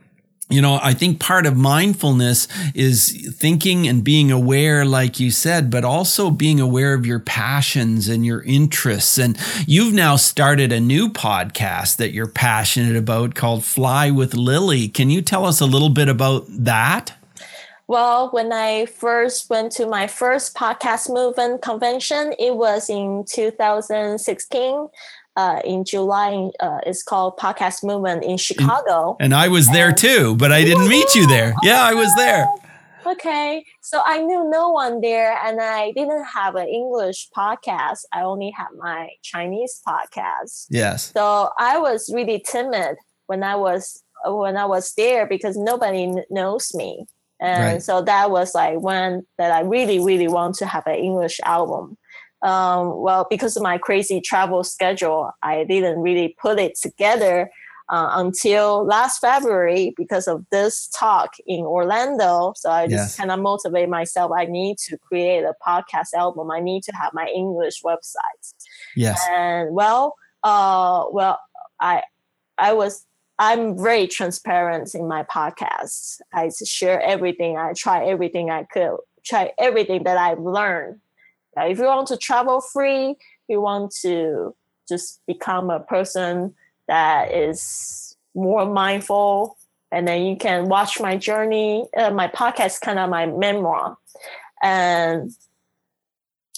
you 0.50 0.64
know, 0.64 0.80
I 0.82 0.94
think 0.94 1.20
part 1.20 1.46
of 1.46 1.56
mindfulness 1.56 2.48
is 2.74 3.36
thinking 3.38 3.88
and 3.88 4.04
being 4.04 4.32
aware, 4.32 4.84
like 4.84 5.20
you 5.20 5.30
said, 5.30 5.70
but 5.70 5.86
also 5.86 6.32
being 6.32 6.60
aware 6.60 6.96
of 6.96 7.06
your 7.06 7.20
passions 7.20 8.08
and 8.08 8.26
your 8.26 8.42
interests. 8.42 9.20
And 9.20 9.38
you've 9.68 9.94
now 9.94 10.16
started 10.16 10.72
a 10.72 10.80
new 10.80 11.08
podcast 11.10 11.98
that 11.98 12.14
you're 12.14 12.28
passionate 12.28 12.96
about 12.96 13.36
called 13.36 13.64
Fly 13.64 14.10
with 14.10 14.34
Lily. 14.34 14.88
Can 14.88 15.12
you 15.12 15.22
tell 15.22 15.46
us 15.46 15.62
a 15.62 15.68
little 15.68 15.90
bit 15.90 16.10
about 16.10 16.46
that? 16.50 17.14
Well, 17.86 18.30
when 18.30 18.52
I 18.54 18.86
first 18.86 19.50
went 19.50 19.72
to 19.74 19.88
my 19.88 20.06
first 20.06 20.56
podcast 20.56 21.12
movement 21.12 21.64
convention, 21.64 22.34
it 22.38 22.56
was 22.56 22.88
in 22.90 23.26
2016 23.28 24.88
uh, 25.36 25.62
in 25.64 25.86
July. 25.86 26.50
Uh, 26.60 26.80
it's 26.86 27.04
called 27.04 27.38
Podcast 27.38 27.84
Movement 27.84 28.24
in 28.24 28.38
Chicago. 28.38 29.18
And 29.20 29.34
I 29.34 29.48
was 29.48 29.70
there 29.70 29.90
and, 29.90 29.98
too, 29.98 30.36
but 30.36 30.52
I 30.52 30.64
didn't 30.64 30.88
meet 30.88 31.16
you 31.16 31.28
there. 31.28 31.54
Yeah, 31.64 31.82
I 31.82 31.94
was 31.94 32.14
there. 32.16 32.48
Okay, 33.06 33.66
so 33.82 34.02
I 34.06 34.22
knew 34.22 34.50
no 34.50 34.70
one 34.70 35.02
there, 35.02 35.40
and 35.44 35.60
I 35.60 35.92
didn't 35.94 36.26
have 36.26 36.56
an 36.56 36.68
English 36.68 37.30
podcast. 37.36 38.02
I 38.14 38.22
only 38.22 38.52
had 38.56 38.68
my 38.78 39.10
Chinese 39.24 39.82
podcast. 39.88 40.68
Yes. 40.70 41.12
So 41.14 41.50
I 41.58 41.80
was 41.80 42.12
really 42.14 42.44
timid 42.46 42.98
when 43.28 43.42
I 43.42 43.56
was 43.56 44.04
when 44.26 44.58
I 44.58 44.66
was 44.66 44.94
there 44.94 45.26
because 45.26 45.58
nobody 45.58 46.14
knows 46.30 46.76
me, 46.76 47.06
and 47.40 47.64
right. 47.64 47.82
so 47.82 48.02
that 48.02 48.32
was 48.32 48.54
like 48.54 48.80
when 48.80 49.26
that 49.38 49.52
I 49.52 49.62
really 49.62 50.00
really 50.00 50.28
want 50.28 50.56
to 50.56 50.66
have 50.66 50.86
an 50.86 50.96
English 50.96 51.40
album 51.46 51.98
um, 52.42 53.02
well, 53.02 53.28
because 53.30 53.58
of 53.58 53.64
my 53.64 53.78
crazy 53.78 54.22
travel 54.22 54.64
schedule, 54.64 55.32
I 55.42 55.64
didn't 55.66 56.00
really 56.00 56.36
put 56.42 56.60
it 56.60 56.76
together 56.76 57.50
uh, 57.90 58.12
until 58.14 58.86
last 58.86 59.20
February 59.20 59.94
because 59.98 60.28
of 60.28 60.46
this 60.52 60.88
talk 60.88 61.34
in 61.48 61.62
Orlando. 61.62 62.54
So 62.56 62.70
I 62.70 62.86
just 62.86 62.94
yes. 62.94 63.16
kind 63.18 63.32
of 63.32 63.40
motivate 63.40 63.90
myself. 63.90 64.32
I 64.36 64.46
need 64.46 64.78
to 64.90 64.98
create 64.98 65.44
a 65.44 65.54
podcast 65.66 66.14
album. 66.16 66.52
I 66.52 66.60
need 66.60 66.84
to 66.84 66.92
have 66.96 67.14
my 67.14 67.28
English 67.36 67.82
website. 67.84 68.54
Yes. 68.96 69.20
And 69.32 69.74
well, 69.74 70.16
uh, 70.44 71.06
well, 71.12 71.40
I, 71.80 72.04
I 72.58 72.74
was 72.74 73.06
I'm 73.40 73.78
very 73.78 74.06
transparent 74.06 74.94
in 74.94 75.08
my 75.08 75.24
podcast. 75.24 76.20
I 76.34 76.52
share 76.66 77.02
everything. 77.02 77.58
I 77.58 77.72
try 77.74 78.06
everything 78.06 78.50
I 78.52 78.64
could, 78.64 78.98
try 79.26 79.54
everything 79.58 80.04
that 80.04 80.18
I've 80.18 80.40
learned 80.40 81.00
uh, 81.58 81.66
if 81.66 81.78
you 81.78 81.86
want 81.86 82.08
to 82.08 82.18
travel 82.18 82.62
free, 82.62 83.16
you 83.48 83.62
want 83.62 83.94
to 84.02 84.56
just 84.88 85.22
become 85.28 85.70
a 85.70 85.80
person 85.80 86.54
that 86.88 87.34
is 87.34 88.16
more 88.36 88.66
mindful, 88.66 89.58
and 89.92 90.08
then 90.08 90.24
you 90.24 90.36
can 90.36 90.70
watch 90.70 91.00
my 91.00 91.18
journey. 91.18 91.86
Uh, 91.96 92.12
my 92.12 92.28
podcast, 92.28 92.82
kind 92.82 93.00
of 93.00 93.10
my 93.10 93.26
memoir, 93.26 93.98
and 94.62 95.32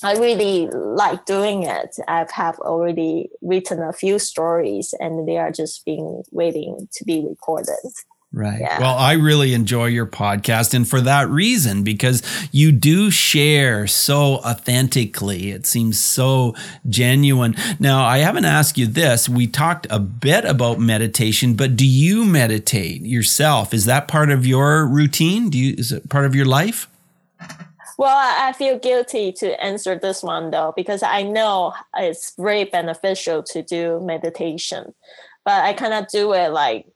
I 0.04 0.14
really 0.14 0.68
like 0.68 1.26
doing 1.26 1.64
it. 1.64 1.98
I've 2.08 2.32
have 2.32 2.60
already 2.60 3.30
written 3.42 3.82
a 3.82 3.94
few 3.94 4.20
stories, 4.20 4.94
and 5.00 5.28
they 5.28 5.38
are 5.38 5.52
just 5.52 5.86
being 5.86 6.24
waiting 6.32 6.88
to 6.94 7.04
be 7.06 7.26
recorded. 7.28 7.76
Right. 8.34 8.62
Yeah. 8.62 8.80
Well, 8.80 8.96
I 8.96 9.13
really 9.13 9.54
enjoy 9.54 9.88
your 9.88 10.06
podcast. 10.06 10.74
And 10.74 10.88
for 10.88 11.02
that 11.02 11.28
reason, 11.28 11.84
because 11.84 12.24
you 12.54 12.72
do 12.72 13.12
share 13.12 13.88
so 13.88 14.36
authentically, 14.36 15.52
it 15.52 15.65
seems 15.65 16.00
so 16.00 16.56
genuine. 16.88 17.56
Now, 17.78 18.06
I 18.06 18.20
haven't 18.20 18.46
asked 18.46 18.78
you 18.78 18.88
this. 18.88 19.28
We 19.28 19.48
talked 19.48 19.86
a 19.89 20.00
bit 20.00 20.46
about 20.46 20.80
meditation, 20.80 21.56
but 21.56 21.76
do 21.76 21.86
you 21.86 22.24
meditate 22.24 23.02
yourself? 23.02 23.74
Is 23.74 23.84
that 23.84 24.08
part 24.08 24.32
of 24.32 24.46
your 24.46 24.88
routine? 24.88 25.50
Do 25.50 25.58
you, 25.58 25.76
is 25.78 25.91
it 25.91 26.08
part 26.08 26.24
of 26.26 26.34
your 26.34 26.46
life? 26.46 26.88
Well, 27.98 28.15
I 28.15 28.54
feel 28.54 28.80
guilty 28.80 29.34
to 29.34 29.62
answer 29.62 30.00
this 30.00 30.24
one 30.24 30.52
though, 30.52 30.74
because 30.74 31.04
I 31.04 31.22
know 31.22 31.74
it's 31.98 32.34
very 32.38 32.63
beneficial 32.63 33.44
to 33.44 33.62
do 33.62 34.00
meditation, 34.00 34.96
but 35.44 35.65
I 35.65 35.74
cannot 35.74 36.10
do 36.10 36.32
it 36.34 36.48
like 36.50 36.88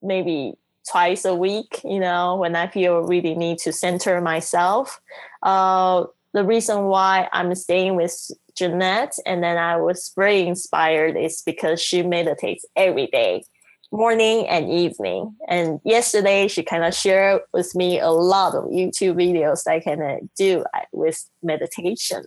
maybe 0.00 0.54
twice 0.88 1.24
a 1.24 1.34
week, 1.34 1.80
you 1.84 2.00
know, 2.00 2.36
when 2.36 2.56
I 2.56 2.68
feel 2.68 3.00
really 3.00 3.34
need 3.34 3.58
to 3.58 3.72
center 3.72 4.20
myself. 4.20 5.00
Uh, 5.42 6.04
the 6.32 6.44
reason 6.44 6.84
why 6.84 7.28
I'm 7.32 7.54
staying 7.54 7.96
with 7.96 8.30
Jeanette 8.56 9.14
and 9.26 9.42
then 9.42 9.56
I 9.56 9.76
was 9.76 10.12
very 10.14 10.46
inspired 10.46 11.16
is 11.16 11.42
because 11.44 11.80
she 11.80 12.02
meditates 12.02 12.64
every 12.76 13.08
day, 13.08 13.44
morning 13.90 14.46
and 14.48 14.70
evening. 14.70 15.34
And 15.48 15.80
yesterday 15.84 16.46
she 16.46 16.62
kind 16.62 16.84
of 16.84 16.94
shared 16.94 17.42
with 17.52 17.74
me 17.74 17.98
a 17.98 18.10
lot 18.10 18.54
of 18.54 18.64
YouTube 18.64 19.16
videos 19.16 19.64
that 19.64 19.74
I 19.74 19.80
can 19.80 20.00
uh, 20.00 20.16
do 20.36 20.64
with 20.92 21.24
meditation. 21.42 22.24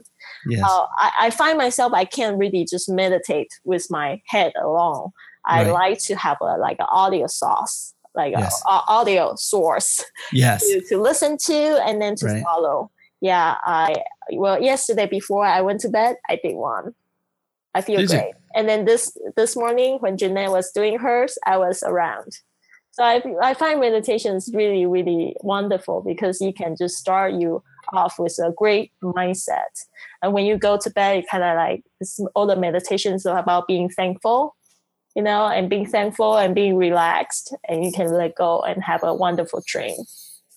Yes. 0.47 0.63
Uh, 0.63 0.85
I, 0.97 1.11
I, 1.21 1.29
find 1.29 1.57
myself 1.57 1.93
I 1.93 2.05
can't 2.05 2.37
really 2.37 2.65
just 2.69 2.89
meditate 2.89 3.47
with 3.63 3.87
my 3.89 4.21
head 4.27 4.51
alone. 4.61 5.11
I 5.45 5.63
right. 5.63 5.71
like 5.71 5.99
to 6.05 6.15
have 6.15 6.37
a 6.41 6.57
like 6.57 6.77
an 6.79 6.87
audio 6.89 7.27
source 7.27 7.92
like 8.15 8.33
yes. 8.37 8.61
Uh, 8.67 8.71
a, 8.71 8.75
a 8.75 8.83
audio 8.87 9.35
source 9.35 10.03
yes. 10.31 10.67
to, 10.67 10.81
to 10.89 11.01
listen 11.01 11.37
to 11.45 11.81
and 11.85 12.01
then 12.01 12.15
to 12.17 12.25
right. 12.25 12.43
follow. 12.43 12.91
Yeah, 13.21 13.55
I 13.63 13.95
well 14.33 14.61
yesterday 14.61 15.07
before 15.07 15.45
I 15.45 15.61
went 15.61 15.79
to 15.81 15.89
bed, 15.89 16.17
I 16.27 16.39
did 16.43 16.55
one. 16.55 16.93
I 17.73 17.81
feel 17.81 17.99
did 17.99 18.09
great. 18.09 18.27
You? 18.27 18.33
And 18.55 18.69
then 18.69 18.85
this 18.85 19.17
this 19.35 19.55
morning 19.55 19.97
when 19.99 20.17
Jeanette 20.17 20.51
was 20.51 20.71
doing 20.71 20.99
hers, 20.99 21.37
I 21.45 21.57
was 21.57 21.83
around. 21.83 22.33
So 22.91 23.03
I 23.03 23.23
I 23.41 23.53
find 23.53 23.79
meditation 23.79 24.35
is 24.35 24.51
really 24.53 24.85
really 24.85 25.35
wonderful 25.41 26.01
because 26.01 26.41
you 26.41 26.53
can 26.53 26.75
just 26.75 26.97
start 26.97 27.33
you 27.33 27.63
off 27.93 28.19
with 28.19 28.37
a 28.39 28.51
great 28.51 28.91
mindset. 29.01 29.85
And 30.21 30.33
when 30.33 30.45
you 30.45 30.57
go 30.57 30.77
to 30.77 30.89
bed, 30.89 31.17
you 31.17 31.23
kind 31.29 31.43
of 31.43 31.55
like 31.55 31.83
all 32.35 32.45
the 32.45 32.55
meditations 32.55 33.25
are 33.25 33.37
about 33.37 33.67
being 33.67 33.89
thankful 33.89 34.55
you 35.15 35.21
know, 35.21 35.47
and 35.47 35.69
being 35.69 35.85
thankful 35.85 36.37
and 36.37 36.55
being 36.55 36.75
relaxed, 36.75 37.55
and 37.67 37.83
you 37.83 37.91
can 37.91 38.11
let 38.13 38.35
go 38.35 38.61
and 38.61 38.83
have 38.83 39.03
a 39.03 39.13
wonderful 39.13 39.63
dream. 39.65 39.95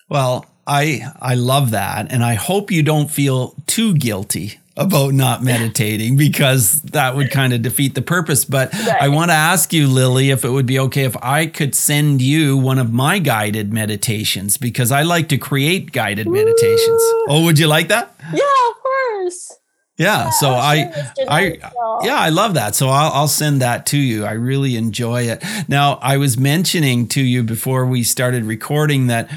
Well, 0.09 0.47
I 0.66 1.03
I 1.21 1.35
love 1.35 1.71
that, 1.73 2.11
and 2.11 2.25
I 2.25 2.35
hope 2.35 2.71
you 2.71 2.83
don't 2.83 3.11
feel 3.11 3.55
too 3.66 3.95
guilty 3.95 4.59
about 4.77 5.14
not 5.14 5.42
meditating 5.42 6.16
because 6.16 6.83
that 6.83 7.16
would 7.16 7.31
kind 7.31 7.53
of 7.53 7.62
defeat 7.62 7.95
the 7.95 8.03
purpose. 8.03 8.45
But 8.45 8.73
right. 8.73 9.03
I 9.03 9.09
want 9.09 9.31
to 9.31 9.35
ask 9.35 9.73
you, 9.73 9.87
Lily, 9.87 10.31
if 10.31 10.45
it 10.45 10.51
would 10.51 10.66
be 10.66 10.79
okay 10.81 11.05
if 11.05 11.16
I 11.23 11.47
could 11.47 11.75
send 11.75 12.23
you 12.23 12.57
one 12.57 12.79
of 12.79 12.92
my 12.92 13.19
guided 13.19 13.73
meditations 13.73 14.57
because 14.57 14.92
I 14.92 15.03
like 15.03 15.29
to 15.31 15.38
create 15.38 15.92
guided 15.92 16.29
meditations. 16.29 17.03
Oh, 17.29 17.42
would 17.45 17.59
you 17.59 17.66
like 17.66 17.88
that? 17.88 18.14
Yeah, 18.33 18.71
of 18.71 18.83
course. 18.83 19.59
Yeah, 19.99 20.29
so 20.29 20.51
I, 20.51 20.93
I, 21.27 21.59
yeah, 22.03 22.17
I 22.17 22.29
love 22.29 22.53
that. 22.53 22.75
So 22.75 22.89
I'll, 22.89 23.11
I'll 23.13 23.29
send 23.29 23.63
that 23.63 23.87
to 23.87 23.99
you. 23.99 24.27
I 24.27 24.33
really 24.33 24.77
enjoy 24.77 25.23
it. 25.23 25.43
Now, 25.69 25.99
I 26.03 26.19
was 26.19 26.37
mentioning 26.37 27.09
to 27.09 27.23
you 27.23 27.43
before 27.43 27.87
we 27.87 28.03
started 28.03 28.45
recording 28.45 29.07
that 29.07 29.31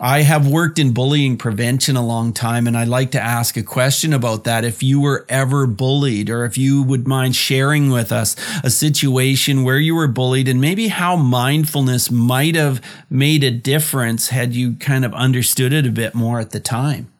I 0.00 0.22
have 0.22 0.48
worked 0.48 0.78
in 0.78 0.94
bullying 0.94 1.36
prevention 1.36 1.96
a 1.96 2.06
long 2.06 2.32
time, 2.32 2.66
and 2.66 2.78
I'd 2.78 2.88
like 2.88 3.10
to 3.10 3.20
ask 3.20 3.58
a 3.58 3.62
question 3.62 4.14
about 4.14 4.44
that. 4.44 4.64
If 4.64 4.82
you 4.82 5.02
were 5.02 5.26
ever 5.28 5.66
bullied, 5.66 6.30
or 6.30 6.46
if 6.46 6.56
you 6.56 6.82
would 6.82 7.06
mind 7.06 7.36
sharing 7.36 7.90
with 7.90 8.10
us 8.10 8.36
a 8.64 8.70
situation 8.70 9.64
where 9.64 9.78
you 9.78 9.94
were 9.94 10.08
bullied, 10.08 10.48
and 10.48 10.62
maybe 10.62 10.88
how 10.88 11.16
mindfulness 11.16 12.10
might 12.10 12.54
have 12.54 12.80
made 13.10 13.44
a 13.44 13.50
difference 13.50 14.28
had 14.28 14.54
you 14.54 14.76
kind 14.76 15.04
of 15.04 15.12
understood 15.12 15.74
it 15.74 15.86
a 15.86 15.90
bit 15.90 16.14
more 16.14 16.40
at 16.40 16.52
the 16.52 16.60
time. 16.60 17.12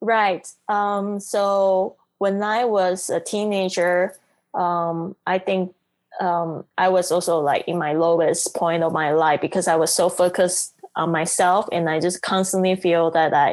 Right. 0.00 0.48
Um, 0.66 1.20
so 1.20 1.96
when 2.20 2.42
I 2.42 2.66
was 2.66 3.08
a 3.08 3.18
teenager, 3.18 4.14
um, 4.52 5.16
I 5.26 5.38
think 5.38 5.74
um, 6.20 6.64
I 6.76 6.88
was 6.88 7.10
also 7.10 7.40
like 7.40 7.64
in 7.66 7.78
my 7.78 7.94
lowest 7.94 8.54
point 8.54 8.82
of 8.82 8.92
my 8.92 9.12
life 9.12 9.40
because 9.40 9.66
I 9.66 9.76
was 9.76 9.90
so 9.90 10.10
focused 10.10 10.74
on 10.96 11.10
myself 11.10 11.66
and 11.72 11.88
I 11.88 11.98
just 11.98 12.20
constantly 12.20 12.76
feel 12.76 13.10
that 13.12 13.32
I 13.32 13.52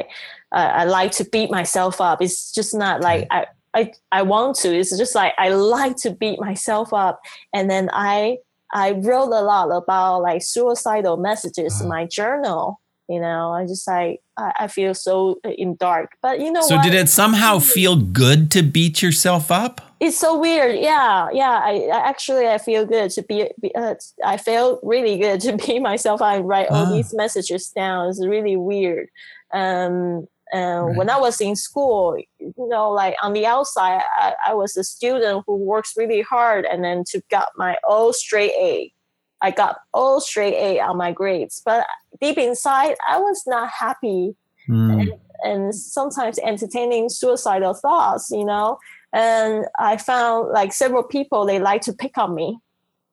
uh, 0.52 0.70
I 0.80 0.84
like 0.84 1.12
to 1.12 1.24
beat 1.24 1.50
myself 1.50 1.98
up. 1.98 2.20
It's 2.20 2.52
just 2.52 2.74
not 2.74 3.00
like 3.00 3.26
I, 3.30 3.46
I 3.72 3.92
I 4.12 4.20
want 4.20 4.56
to. 4.56 4.76
It's 4.76 4.96
just 4.98 5.14
like 5.14 5.32
I 5.38 5.48
like 5.48 5.96
to 6.04 6.10
beat 6.10 6.38
myself 6.38 6.92
up. 6.92 7.22
And 7.54 7.70
then 7.70 7.88
I 7.94 8.36
I 8.74 8.92
wrote 8.92 9.32
a 9.32 9.40
lot 9.40 9.70
about 9.70 10.20
like 10.20 10.42
suicidal 10.42 11.16
messages 11.16 11.80
in 11.80 11.88
my 11.88 12.04
journal. 12.04 12.80
You 13.08 13.20
know, 13.20 13.52
I 13.52 13.66
just 13.66 13.88
like 13.88 14.20
I, 14.36 14.52
I 14.60 14.66
feel 14.68 14.94
so 14.94 15.40
in 15.44 15.76
dark. 15.76 16.12
But 16.22 16.40
you 16.40 16.52
know, 16.52 16.62
so 16.62 16.76
what? 16.76 16.84
did 16.84 16.94
it 16.94 17.08
somehow 17.08 17.58
feel 17.58 17.96
good 17.96 18.50
to 18.52 18.62
beat 18.62 19.02
yourself 19.02 19.50
up? 19.50 19.80
it's 20.00 20.18
so 20.18 20.38
weird 20.38 20.76
yeah 20.76 21.28
yeah 21.32 21.60
i, 21.64 21.88
I 21.92 22.08
actually 22.08 22.46
i 22.46 22.58
feel 22.58 22.86
good 22.86 23.10
to 23.12 23.22
be, 23.22 23.50
be 23.60 23.74
uh, 23.74 23.94
i 24.24 24.36
feel 24.36 24.80
really 24.82 25.18
good 25.18 25.40
to 25.42 25.56
be 25.56 25.78
myself 25.78 26.22
i 26.22 26.38
write 26.38 26.68
all 26.68 26.86
ah. 26.86 26.92
these 26.92 27.14
messages 27.14 27.68
down 27.70 28.08
it's 28.08 28.24
really 28.24 28.56
weird 28.56 29.08
um 29.52 30.26
and 30.52 30.86
right. 30.86 30.96
when 30.96 31.10
i 31.10 31.18
was 31.18 31.40
in 31.40 31.56
school 31.56 32.16
you 32.38 32.52
know 32.56 32.90
like 32.90 33.16
on 33.22 33.32
the 33.32 33.46
outside 33.46 34.02
I, 34.18 34.34
I 34.48 34.54
was 34.54 34.76
a 34.76 34.84
student 34.84 35.44
who 35.46 35.56
works 35.56 35.94
really 35.96 36.22
hard 36.22 36.64
and 36.64 36.84
then 36.84 37.04
to 37.08 37.20
got 37.30 37.48
my 37.56 37.76
all 37.86 38.12
straight 38.12 38.52
a 38.52 38.92
i 39.40 39.50
got 39.50 39.80
all 39.92 40.20
straight 40.20 40.54
a 40.54 40.80
on 40.80 40.96
my 40.96 41.12
grades. 41.12 41.62
But 41.64 41.86
deep 42.20 42.38
inside 42.38 42.96
i 43.08 43.18
was 43.18 43.42
not 43.46 43.70
happy 43.70 44.34
mm. 44.68 45.00
and, 45.00 45.12
and 45.44 45.74
sometimes 45.74 46.38
entertaining 46.40 47.08
suicidal 47.08 47.74
thoughts 47.74 48.30
you 48.30 48.44
know? 48.44 48.78
And 49.12 49.66
I 49.78 49.96
found 49.96 50.50
like 50.50 50.72
several 50.72 51.02
people 51.02 51.46
they 51.46 51.58
like 51.58 51.82
to 51.82 51.92
pick 51.92 52.18
on 52.18 52.34
me, 52.34 52.58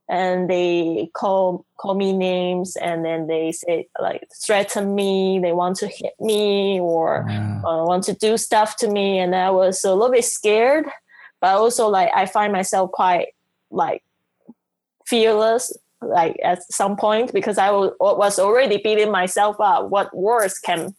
and 0.10 0.50
they 0.50 1.10
call 1.14 1.66
call 1.78 1.96
me 1.96 2.12
names, 2.12 2.76
and 2.76 3.06
then 3.06 3.28
they 3.28 3.52
say 3.54 3.88
like 4.00 4.28
threaten 4.46 4.94
me, 4.94 5.40
they 5.40 5.54
want 5.54 5.78
to 5.78 5.88
hit 5.88 6.14
me 6.20 6.80
or 6.80 7.28
uh, 7.30 7.84
want 7.86 8.04
to 8.06 8.14
do 8.14 8.38
stuff 8.38 8.76
to 8.78 8.90
me, 8.90 9.20
and 9.20 9.36
I 9.36 9.52
was 9.52 9.84
a 9.84 9.94
little 9.94 10.12
bit 10.12 10.26
scared, 10.26 10.86
but 11.40 11.56
also 11.56 11.88
like 11.88 12.10
I 12.14 12.26
find 12.26 12.52
myself 12.52 12.92
quite 12.92 13.30
like 13.72 14.04
fearless 15.06 15.72
like 16.06 16.38
at 16.44 16.60
some 16.72 16.96
point 16.96 17.34
because 17.34 17.58
I 17.58 17.72
was 17.72 18.40
already 18.40 18.78
beating 18.78 19.12
myself 19.12 19.58
up. 19.60 19.90
What 19.90 20.16
worse 20.16 20.60
can 20.60 20.96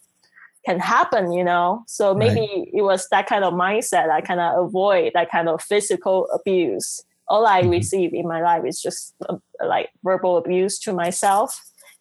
can 0.65 0.81
happen, 0.81 1.33
you 1.33 1.45
know. 1.45 1.85
So 1.87 2.15
maybe 2.15 2.41
right. 2.41 2.69
it 2.73 2.83
was 2.83 3.09
that 3.11 3.29
kind 3.29 3.45
of 3.45 3.55
mindset 3.55 4.11
I 4.11 4.21
kind 4.21 4.41
of 4.41 4.67
avoid 4.67 5.13
that 5.15 5.31
kind 5.31 5.49
of 5.49 5.63
physical 5.63 6.29
abuse. 6.35 7.03
All 7.29 7.47
I 7.47 7.63
mm-hmm. 7.63 7.71
receive 7.71 8.15
in 8.15 8.27
my 8.27 8.43
life 8.43 8.65
is 8.67 8.83
just 8.83 9.15
uh, 9.29 9.37
like 9.65 9.91
verbal 10.05 10.37
abuse 10.37 10.79
to 10.81 10.93
myself 10.93 11.59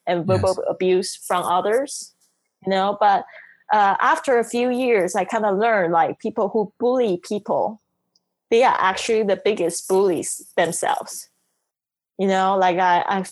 and 0.07 0.25
verbal 0.25 0.55
yes. 0.57 0.67
abuse 0.69 1.15
from 1.15 1.43
others, 1.43 2.13
you 2.65 2.71
know. 2.71 2.97
But 2.99 3.25
uh, 3.71 3.95
after 3.99 4.39
a 4.39 4.43
few 4.43 4.69
years, 4.71 5.15
I 5.15 5.25
kind 5.25 5.45
of 5.45 5.57
learned 5.57 5.93
like 5.93 6.19
people 6.19 6.49
who 6.49 6.71
bully 6.79 7.19
people, 7.27 7.81
they 8.51 8.63
are 8.63 8.77
actually 8.77 9.23
the 9.23 9.41
biggest 9.43 9.87
bullies 9.87 10.51
themselves. 10.55 11.29
You 12.17 12.27
know, 12.27 12.57
like 12.57 12.77
I, 12.79 13.03
I, 13.07 13.25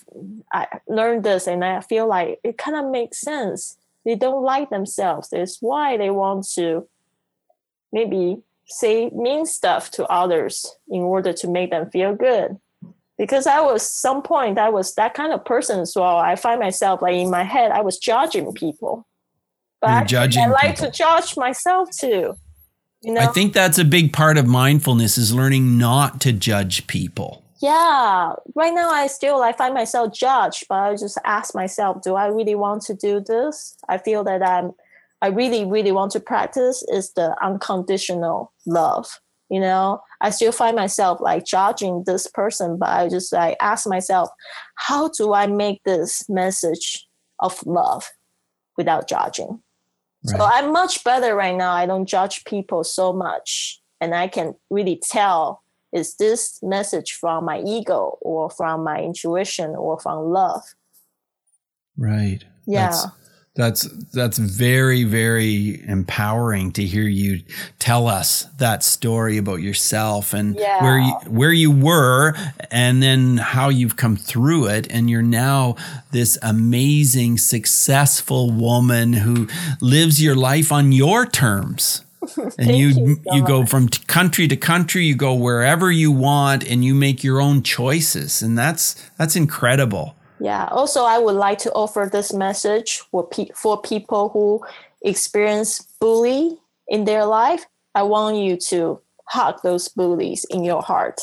I 0.51 0.79
learned 0.87 1.23
this 1.23 1.47
and 1.47 1.63
I 1.63 1.79
feel 1.81 2.07
like 2.07 2.39
it 2.43 2.57
kind 2.57 2.75
of 2.75 2.91
makes 2.91 3.21
sense 3.21 3.77
they 4.05 4.15
don't 4.15 4.43
like 4.43 4.69
themselves. 4.69 5.29
That's 5.29 5.61
why 5.61 5.97
they 5.97 6.09
want 6.09 6.47
to 6.55 6.87
maybe 7.91 8.37
say 8.65 9.09
mean 9.09 9.45
stuff 9.45 9.91
to 9.91 10.05
others 10.07 10.75
in 10.89 11.01
order 11.01 11.33
to 11.33 11.47
make 11.47 11.71
them 11.71 11.89
feel 11.89 12.15
good. 12.15 12.57
Because 13.17 13.45
I 13.45 13.61
was 13.61 13.83
some 13.83 14.21
point 14.21 14.57
I 14.57 14.69
was 14.69 14.95
that 14.95 15.13
kind 15.13 15.33
of 15.33 15.45
person 15.45 15.79
as 15.79 15.93
well. 15.95 16.17
I 16.17 16.35
find 16.35 16.59
myself 16.59 17.01
like 17.01 17.15
in 17.15 17.29
my 17.29 17.43
head 17.43 17.71
I 17.71 17.81
was 17.81 17.97
judging 17.97 18.51
people. 18.53 19.07
But 19.79 20.05
judging 20.05 20.43
I 20.43 20.47
like 20.47 20.75
people. 20.75 20.87
to 20.87 20.91
judge 20.91 21.37
myself 21.37 21.89
too. 21.91 22.35
You 23.01 23.13
know? 23.13 23.21
I 23.21 23.27
think 23.27 23.53
that's 23.53 23.77
a 23.77 23.85
big 23.85 24.13
part 24.13 24.37
of 24.37 24.47
mindfulness 24.47 25.17
is 25.17 25.33
learning 25.33 25.77
not 25.77 26.21
to 26.21 26.31
judge 26.31 26.87
people 26.87 27.42
yeah 27.63 28.33
right 28.55 28.73
now 28.73 28.89
i 28.89 29.07
still 29.07 29.41
i 29.41 29.53
find 29.53 29.73
myself 29.73 30.13
judged 30.13 30.65
but 30.67 30.75
i 30.75 30.91
just 30.95 31.17
ask 31.23 31.55
myself 31.55 32.01
do 32.03 32.15
i 32.15 32.27
really 32.27 32.55
want 32.55 32.81
to 32.81 32.93
do 32.93 33.21
this? 33.21 33.75
I 33.87 33.97
feel 33.97 34.23
that 34.25 34.45
i'm 34.45 34.73
i 35.21 35.27
really 35.27 35.63
really 35.65 35.93
want 35.93 36.11
to 36.11 36.19
practice 36.19 36.83
is 36.89 37.13
the 37.13 37.35
unconditional 37.41 38.51
love 38.67 39.07
you 39.49 39.59
know? 39.59 40.01
I 40.19 40.31
still 40.31 40.51
find 40.51 40.75
myself 40.75 41.21
like 41.21 41.45
judging 41.45 42.03
this 42.05 42.27
person 42.27 42.77
but 42.77 42.89
i 42.89 43.07
just 43.07 43.31
like 43.31 43.55
ask 43.61 43.87
myself 43.87 44.29
how 44.75 45.09
do 45.17 45.33
i 45.33 45.47
make 45.47 45.81
this 45.85 46.27
message 46.27 47.07
of 47.39 47.65
love 47.65 48.09
without 48.77 49.07
judging? 49.07 49.61
Right. 50.25 50.37
so 50.37 50.43
i'm 50.43 50.73
much 50.73 51.01
better 51.05 51.33
right 51.33 51.55
now. 51.55 51.71
I 51.71 51.85
don't 51.85 52.07
judge 52.07 52.43
people 52.43 52.83
so 52.83 53.13
much 53.13 53.79
and 54.01 54.13
i 54.13 54.27
can 54.27 54.55
really 54.69 54.99
tell 55.01 55.62
is 55.93 56.15
this 56.15 56.59
message 56.63 57.13
from 57.13 57.45
my 57.45 57.61
ego 57.65 58.17
or 58.21 58.49
from 58.49 58.83
my 58.83 58.99
intuition 58.99 59.75
or 59.75 59.99
from 59.99 60.25
love? 60.25 60.63
Right. 61.97 62.43
Yeah. 62.65 62.89
That's 62.89 63.07
that's, 63.55 63.83
that's 64.13 64.37
very 64.39 65.03
very 65.03 65.87
empowering 65.87 66.71
to 66.71 66.83
hear 66.83 67.03
you 67.03 67.41
tell 67.77 68.07
us 68.07 68.45
that 68.57 68.81
story 68.81 69.37
about 69.37 69.61
yourself 69.61 70.33
and 70.33 70.55
yeah. 70.55 70.81
where 70.81 70.97
you 70.97 71.13
where 71.27 71.53
you 71.53 71.69
were 71.69 72.33
and 72.71 73.03
then 73.03 73.37
how 73.37 73.69
you've 73.69 73.95
come 73.95 74.15
through 74.15 74.65
it. 74.65 74.87
And 74.89 75.07
you're 75.07 75.21
now 75.21 75.75
this 76.09 76.39
amazing 76.41 77.37
successful 77.37 78.49
woman 78.49 79.13
who 79.13 79.47
lives 79.79 80.19
your 80.19 80.35
life 80.35 80.71
on 80.71 80.91
your 80.91 81.27
terms 81.27 82.03
and 82.57 82.75
you 82.75 82.87
you, 82.87 83.15
so 83.15 83.35
you 83.35 83.43
go 83.43 83.65
from 83.65 83.87
country 84.07 84.47
to 84.47 84.55
country 84.55 85.05
you 85.05 85.15
go 85.15 85.33
wherever 85.33 85.91
you 85.91 86.11
want 86.11 86.63
and 86.69 86.83
you 86.83 86.95
make 86.95 87.23
your 87.23 87.41
own 87.41 87.63
choices. 87.63 88.41
And 88.41 88.57
that's 88.57 88.95
that's 89.17 89.35
incredible. 89.35 90.15
Yeah. 90.39 90.67
Also 90.71 91.03
i 91.03 91.17
would 91.17 91.35
like 91.35 91.59
to 91.59 91.71
offer 91.73 92.09
this 92.11 92.33
message 92.33 92.99
for, 93.11 93.27
pe- 93.27 93.53
for 93.55 93.81
people 93.81 94.29
who 94.29 94.61
experience 95.01 95.81
bully 95.99 96.57
in 96.87 97.05
their 97.05 97.25
life. 97.25 97.65
I 97.95 98.03
want 98.03 98.37
you 98.37 98.57
to 98.69 98.99
hug 99.27 99.61
those 99.63 99.87
bullies 99.89 100.45
in 100.49 100.63
your 100.63 100.81
heart. 100.81 101.21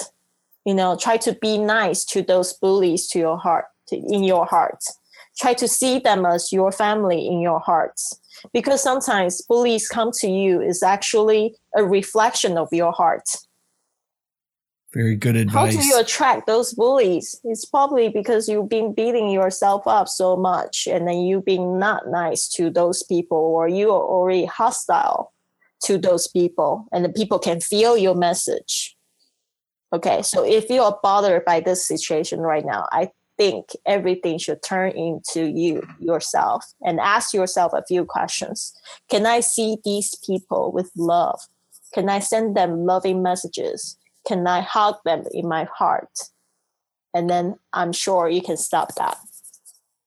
You 0.65 0.75
know 0.75 0.97
try 0.97 1.17
to 1.19 1.33
be 1.35 1.59
nice 1.59 2.05
to 2.07 2.23
those 2.23 2.53
bullies 2.53 3.09
to 3.09 3.19
your 3.19 3.39
heart 3.39 3.67
to, 3.89 3.97
in 3.97 4.25
your 4.25 4.47
heart. 4.47 4.85
Try 5.39 5.55
to 5.55 5.69
see 5.69 5.99
them 5.99 6.27
as 6.27 6.53
your 6.53 6.71
family 6.71 7.27
in 7.27 7.41
your 7.41 7.61
hearts 7.61 8.20
because 8.53 8.83
sometimes 8.83 9.43
bullies 9.43 9.89
come 9.89 10.11
to 10.21 10.29
you 10.29 10.61
is 10.61 10.83
actually 10.83 11.55
a 11.77 11.85
reflection 11.85 12.59
of 12.59 12.69
your 12.73 12.93
heart. 12.93 13.29
Very 14.93 15.15
good 15.15 15.37
advice. 15.37 15.75
How 15.75 15.81
do 15.81 15.87
you 15.87 16.01
attract 16.01 16.49
those 16.49 16.75
bullies? 16.75 17.41
It's 17.45 17.65
probably 17.65 18.09
because 18.09 18.49
you've 18.49 18.69
been 18.69 18.93
beating 18.93 19.31
yourself 19.31 19.87
up 19.87 20.09
so 20.09 20.37
much 20.37 20.89
and 20.91 21.07
then 21.07 21.19
you've 21.19 21.45
been 21.45 21.79
not 21.79 22.09
nice 22.09 22.49
to 22.51 22.71
those 22.71 23.05
people 23.05 23.39
or 23.39 23.69
you 23.69 23.91
are 23.91 24.03
already 24.03 24.47
hostile 24.47 25.33
to 25.85 25.97
those 25.97 26.27
people 26.27 26.89
and 26.93 27.05
the 27.05 27.09
people 27.09 27.39
can 27.39 27.61
feel 27.61 27.97
your 27.97 28.17
message. 28.17 28.97
Okay, 29.93 30.23
so 30.23 30.45
if 30.45 30.69
you 30.69 30.83
are 30.83 30.99
bothered 31.03 31.45
by 31.45 31.61
this 31.61 31.87
situation 31.87 32.41
right 32.41 32.65
now, 32.65 32.87
I 32.91 33.11
think 33.41 33.71
everything 33.87 34.37
should 34.37 34.63
turn 34.63 34.91
into 34.91 35.47
you 35.47 35.83
yourself 35.99 36.63
and 36.83 37.01
ask 37.01 37.33
yourself 37.33 37.73
a 37.73 37.83
few 37.89 38.05
questions. 38.05 38.75
Can 39.09 39.25
I 39.25 39.41
see 39.41 39.79
these 39.83 40.15
people 40.27 40.71
with 40.73 40.91
love? 40.95 41.41
Can 41.95 42.11
I 42.11 42.19
send 42.19 42.55
them 42.55 42.85
loving 42.85 43.23
messages? 43.23 43.97
Can 44.29 44.47
I 44.47 44.61
hug 44.61 44.97
them 45.07 45.25
in 45.33 45.49
my 45.49 45.65
heart? 45.65 46.19
And 47.15 47.31
then 47.31 47.59
I'm 47.73 47.93
sure 47.93 48.29
you 48.29 48.43
can 48.43 48.59
stop 48.59 48.95
that. 48.97 49.17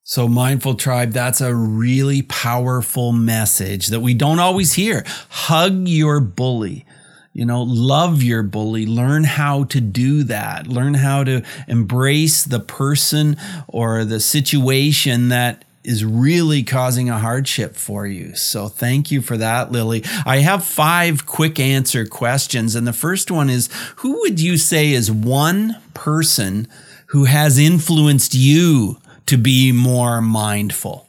So, 0.03 0.27
Mindful 0.27 0.75
Tribe, 0.75 1.11
that's 1.11 1.41
a 1.41 1.55
really 1.55 2.21
powerful 2.21 3.13
message 3.13 3.87
that 3.87 4.01
we 4.01 4.13
don't 4.13 4.39
always 4.39 4.73
hear. 4.73 5.03
Hug 5.29 5.87
your 5.87 6.19
bully 6.19 6.85
you 7.33 7.45
know, 7.45 7.63
love 7.63 8.21
your 8.21 8.43
bully, 8.43 8.85
learn 8.85 9.23
how 9.23 9.63
to 9.65 9.81
do 9.81 10.23
that, 10.23 10.67
learn 10.67 10.93
how 10.93 11.23
to 11.23 11.43
embrace 11.67 12.43
the 12.43 12.59
person 12.59 13.35
or 13.67 14.05
the 14.05 14.19
situation 14.19 15.29
that 15.29 15.65
is 15.83 16.05
really 16.05 16.63
causing 16.63 17.09
a 17.09 17.19
hardship 17.19 17.75
for 17.75 18.07
you. 18.07 18.35
So 18.35 18.67
thank 18.67 19.11
you 19.11 19.21
for 19.21 19.35
that, 19.37 19.71
Lily. 19.71 20.03
I 20.25 20.37
have 20.37 20.63
five 20.63 21.25
quick 21.25 21.59
answer 21.59 22.05
questions. 22.05 22.75
And 22.75 22.87
the 22.87 22.93
first 22.93 23.29
one 23.31 23.49
is 23.49 23.69
Who 23.97 24.19
would 24.21 24.39
you 24.39 24.57
say 24.57 24.91
is 24.91 25.11
one 25.11 25.77
person 25.93 26.67
who 27.07 27.25
has 27.25 27.57
influenced 27.57 28.33
you 28.33 28.99
to 29.25 29.37
be 29.37 29.71
more 29.71 30.21
mindful? 30.21 31.07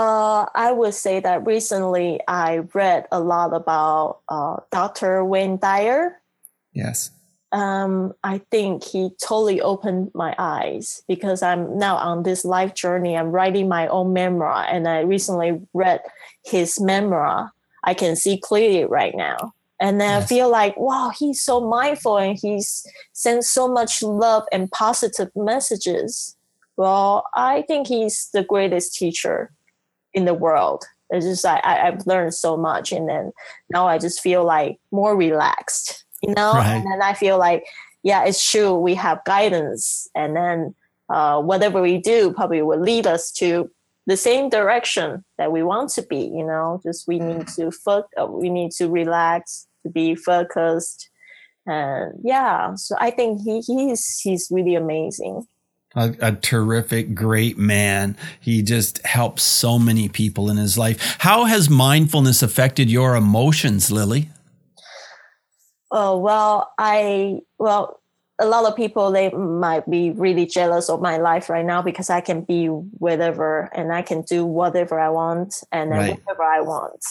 Uh, 0.00 0.46
I 0.54 0.72
would 0.72 0.94
say 0.94 1.20
that 1.20 1.44
recently 1.46 2.20
I 2.26 2.60
read 2.72 3.06
a 3.12 3.20
lot 3.20 3.52
about 3.52 4.20
uh, 4.30 4.56
Dr. 4.72 5.22
Wayne 5.26 5.58
Dyer. 5.58 6.18
Yes. 6.72 7.10
um, 7.52 8.14
I 8.24 8.40
think 8.50 8.82
he 8.82 9.10
totally 9.22 9.60
opened 9.60 10.10
my 10.14 10.34
eyes 10.38 11.02
because 11.06 11.42
I'm 11.42 11.76
now 11.76 11.96
on 11.96 12.22
this 12.22 12.46
life 12.46 12.72
journey. 12.72 13.14
I'm 13.14 13.30
writing 13.30 13.68
my 13.68 13.88
own 13.88 14.14
memoir, 14.14 14.64
and 14.70 14.88
I 14.88 15.00
recently 15.00 15.60
read 15.74 16.00
his 16.46 16.80
memoir. 16.80 17.52
I 17.84 17.92
can 17.92 18.16
see 18.16 18.38
clearly 18.38 18.86
right 18.86 19.14
now. 19.14 19.52
And 19.80 20.00
then 20.00 20.08
yes. 20.08 20.24
I 20.24 20.26
feel 20.26 20.48
like, 20.48 20.78
wow, 20.78 21.12
he's 21.14 21.42
so 21.42 21.60
mindful 21.60 22.16
and 22.16 22.38
he's 22.40 22.86
sent 23.12 23.44
so 23.44 23.68
much 23.68 24.02
love 24.02 24.44
and 24.50 24.70
positive 24.70 25.30
messages. 25.36 26.36
Well, 26.78 27.24
I 27.34 27.62
think 27.62 27.86
he's 27.86 28.30
the 28.32 28.44
greatest 28.44 28.94
teacher 28.94 29.50
in 30.14 30.24
the 30.24 30.34
world. 30.34 30.84
It's 31.10 31.26
just 31.26 31.44
I, 31.44 31.60
I 31.64 31.74
have 31.86 32.06
learned 32.06 32.34
so 32.34 32.56
much, 32.56 32.92
and 32.92 33.08
then 33.08 33.32
now 33.70 33.88
I 33.88 33.98
just 33.98 34.20
feel 34.20 34.44
like 34.44 34.78
more 34.92 35.16
relaxed 35.16 36.04
you 36.22 36.34
know? 36.34 36.52
Right. 36.52 36.76
and 36.76 36.86
then 36.86 37.02
i 37.02 37.14
feel 37.14 37.38
like 37.38 37.64
yeah 38.02 38.24
it's 38.24 38.50
true 38.50 38.74
we 38.74 38.94
have 38.94 39.24
guidance. 39.24 40.08
And 40.14 40.36
then 40.36 40.74
uh, 41.08 41.40
whatever 41.40 41.82
we 41.82 41.98
do 41.98 42.32
probably 42.32 42.62
will 42.62 42.80
lead 42.80 43.06
us 43.06 43.32
to 43.32 43.68
the 44.06 44.16
same 44.16 44.48
direction 44.48 45.24
that 45.38 45.50
we 45.52 45.62
want 45.62 45.90
to 45.90 46.02
be 46.02 46.18
you 46.20 46.44
know? 46.44 46.80
Just 46.82 47.06
we 47.06 47.18
need 47.18 47.48
to 47.48 47.70
fo- 47.70 48.08
uh, 48.20 48.26
we 48.26 48.48
need 48.48 48.72
to 48.72 48.88
relax 48.88 49.66
to 49.82 49.90
be 49.90 50.14
focused. 50.14 51.08
And 51.66 52.14
yeah 52.24 52.74
so 52.74 52.96
i 52.98 53.10
think 53.10 53.42
he 53.42 53.60
he's 53.60 54.18
he's 54.22 54.48
really 54.50 54.74
amazing 54.74 55.46
a, 55.94 56.14
a, 56.20 56.32
terrific, 56.32 57.14
great 57.14 57.58
man. 57.58 58.16
He 58.40 58.62
just 58.62 59.04
helps 59.04 59.42
so 59.42 59.78
many 59.78 60.08
people 60.08 60.50
in 60.50 60.56
his 60.56 60.78
life. 60.78 61.16
How 61.20 61.44
has 61.44 61.68
mindfulness 61.68 62.42
affected 62.42 62.90
your 62.90 63.16
emotions, 63.16 63.90
Lily? 63.90 64.30
Oh 65.90 66.18
well, 66.18 66.72
I 66.78 67.40
well, 67.58 68.00
a 68.38 68.46
lot 68.46 68.64
of 68.64 68.76
people 68.76 69.10
they 69.10 69.30
might 69.30 69.88
be 69.90 70.12
really 70.12 70.46
jealous 70.46 70.88
of 70.88 71.00
my 71.00 71.16
life 71.16 71.50
right 71.50 71.64
now 71.64 71.82
because 71.82 72.08
I 72.08 72.20
can 72.20 72.42
be 72.42 72.66
whatever 72.66 73.68
and 73.74 73.92
I 73.92 74.02
can 74.02 74.22
do 74.22 74.44
whatever 74.44 75.00
I 75.00 75.08
want 75.08 75.62
and 75.72 75.90
right. 75.90 76.10
whatever 76.10 76.44
I 76.44 76.60
want. 76.60 77.04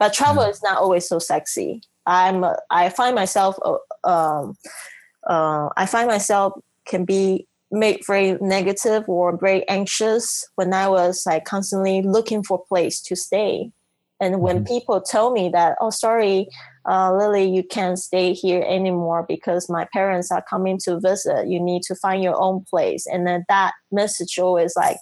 But 0.00 0.12
travel 0.12 0.42
yeah. 0.42 0.50
is 0.50 0.62
not 0.62 0.78
always 0.78 1.08
so 1.08 1.20
sexy. 1.20 1.82
I'm 2.06 2.44
I 2.70 2.88
find 2.90 3.14
myself 3.14 3.56
uh, 3.62 3.78
um, 4.02 4.56
uh, 5.26 5.68
I 5.76 5.86
find 5.86 6.08
myself 6.08 6.54
can 6.86 7.04
be 7.04 7.46
made 7.74 8.00
very 8.06 8.38
negative 8.40 9.04
or 9.08 9.36
very 9.36 9.68
anxious 9.68 10.46
when 10.54 10.72
I 10.72 10.88
was 10.88 11.24
like 11.26 11.44
constantly 11.44 12.02
looking 12.02 12.42
for 12.42 12.58
a 12.58 12.68
place 12.68 13.00
to 13.02 13.16
stay. 13.16 13.70
And 14.20 14.40
when 14.40 14.58
mm-hmm. 14.58 14.74
people 14.74 15.00
tell 15.00 15.32
me 15.32 15.48
that, 15.50 15.76
oh, 15.80 15.90
sorry, 15.90 16.48
uh, 16.88 17.12
Lily, 17.14 17.44
you 17.44 17.62
can't 17.62 17.98
stay 17.98 18.32
here 18.32 18.64
anymore 18.66 19.24
because 19.28 19.68
my 19.68 19.86
parents 19.92 20.30
are 20.30 20.44
coming 20.48 20.78
to 20.84 21.00
visit. 21.00 21.48
You 21.48 21.60
need 21.60 21.82
to 21.82 21.94
find 21.94 22.22
your 22.22 22.40
own 22.40 22.64
place. 22.70 23.06
And 23.06 23.26
then 23.26 23.44
that 23.48 23.72
message 23.90 24.38
always 24.38 24.74
like 24.76 24.98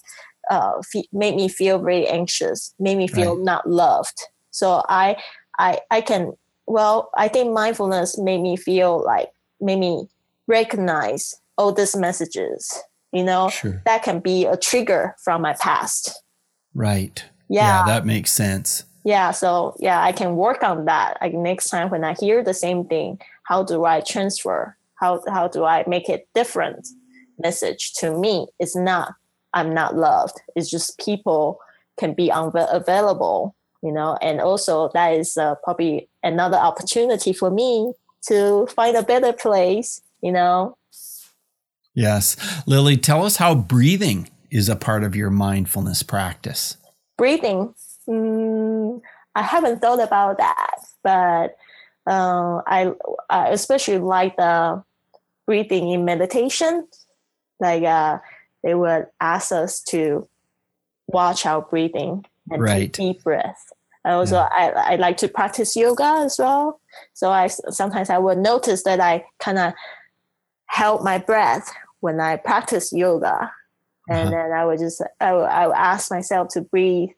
uh, 0.50 0.72
f- 0.78 1.04
made 1.12 1.36
me 1.36 1.48
feel 1.48 1.78
very 1.78 2.08
anxious, 2.08 2.74
made 2.78 2.96
me 2.96 3.06
feel 3.06 3.36
right. 3.36 3.44
not 3.44 3.68
loved. 3.68 4.18
So 4.50 4.82
I, 4.88 5.16
I, 5.58 5.80
I 5.90 6.00
can, 6.00 6.32
well, 6.66 7.10
I 7.16 7.28
think 7.28 7.52
mindfulness 7.52 8.18
made 8.18 8.40
me 8.40 8.56
feel 8.56 9.04
like, 9.04 9.28
made 9.60 9.78
me 9.78 10.08
recognize 10.48 11.34
all 11.58 11.72
these 11.72 11.96
messages, 11.96 12.82
you 13.12 13.24
know, 13.24 13.48
sure. 13.48 13.82
that 13.84 14.02
can 14.02 14.20
be 14.20 14.46
a 14.46 14.56
trigger 14.56 15.14
from 15.24 15.42
my 15.42 15.54
past. 15.54 16.22
Right. 16.74 17.24
Yeah. 17.48 17.80
yeah 17.80 17.86
that 17.86 18.06
makes 18.06 18.32
sense 18.32 18.84
yeah 19.04 19.30
so 19.30 19.76
yeah 19.78 20.02
i 20.02 20.12
can 20.12 20.36
work 20.36 20.62
on 20.62 20.84
that 20.84 21.18
like 21.20 21.34
next 21.34 21.68
time 21.68 21.90
when 21.90 22.04
i 22.04 22.14
hear 22.14 22.42
the 22.42 22.54
same 22.54 22.84
thing 22.84 23.18
how 23.44 23.62
do 23.62 23.84
i 23.84 24.00
transfer 24.00 24.76
how 24.94 25.22
how 25.28 25.48
do 25.48 25.64
i 25.64 25.84
make 25.86 26.08
it 26.08 26.28
different 26.34 26.88
message 27.38 27.92
to 27.94 28.16
me 28.16 28.46
it's 28.58 28.76
not 28.76 29.14
i'm 29.54 29.74
not 29.74 29.96
loved 29.96 30.40
it's 30.54 30.70
just 30.70 30.98
people 30.98 31.58
can 31.98 32.14
be 32.14 32.30
unavailable 32.30 33.54
you 33.82 33.92
know 33.92 34.16
and 34.22 34.40
also 34.40 34.90
that 34.94 35.12
is 35.12 35.36
uh, 35.36 35.54
probably 35.64 36.08
another 36.22 36.56
opportunity 36.56 37.32
for 37.32 37.50
me 37.50 37.92
to 38.22 38.66
find 38.66 38.96
a 38.96 39.02
better 39.02 39.32
place 39.32 40.00
you 40.22 40.30
know 40.30 40.76
yes 41.94 42.36
lily 42.66 42.96
tell 42.96 43.24
us 43.24 43.36
how 43.36 43.54
breathing 43.54 44.28
is 44.50 44.68
a 44.68 44.76
part 44.76 45.02
of 45.04 45.16
your 45.16 45.30
mindfulness 45.30 46.02
practice 46.02 46.76
breathing 47.16 47.74
Mm, 48.08 49.00
I 49.34 49.42
haven't 49.42 49.80
thought 49.80 50.00
about 50.00 50.38
that, 50.38 50.76
but 51.02 51.56
uh, 52.06 52.62
I, 52.66 52.92
I 53.30 53.48
especially 53.48 53.98
like 53.98 54.36
the 54.36 54.82
breathing 55.46 55.90
in 55.90 56.04
meditation. 56.04 56.86
Like 57.60 57.84
uh, 57.84 58.18
they 58.62 58.74
would 58.74 59.06
ask 59.20 59.52
us 59.52 59.80
to 59.84 60.28
watch 61.06 61.46
our 61.46 61.62
breathing 61.62 62.24
and 62.50 62.62
right. 62.62 62.92
take 62.92 63.14
deep 63.14 63.22
breath. 63.22 63.72
And 64.04 64.14
also, 64.14 64.36
yeah. 64.36 64.48
I, 64.50 64.94
I 64.94 64.96
like 64.96 65.16
to 65.18 65.28
practice 65.28 65.76
yoga 65.76 66.22
as 66.24 66.36
well. 66.38 66.80
So 67.14 67.30
I 67.30 67.46
sometimes 67.46 68.10
I 68.10 68.18
would 68.18 68.38
notice 68.38 68.82
that 68.82 69.00
I 69.00 69.24
kind 69.38 69.58
of 69.58 69.72
held 70.66 71.04
my 71.04 71.18
breath 71.18 71.72
when 72.02 72.20
I 72.20 72.36
practice 72.36 72.92
yoga, 72.92 73.50
and 74.08 74.28
uh-huh. 74.28 74.30
then 74.30 74.52
I 74.52 74.66
would 74.66 74.78
just 74.78 75.00
I 75.20 75.32
would, 75.32 75.44
I 75.44 75.66
would 75.68 75.76
ask 75.76 76.10
myself 76.10 76.48
to 76.54 76.60
breathe 76.60 77.10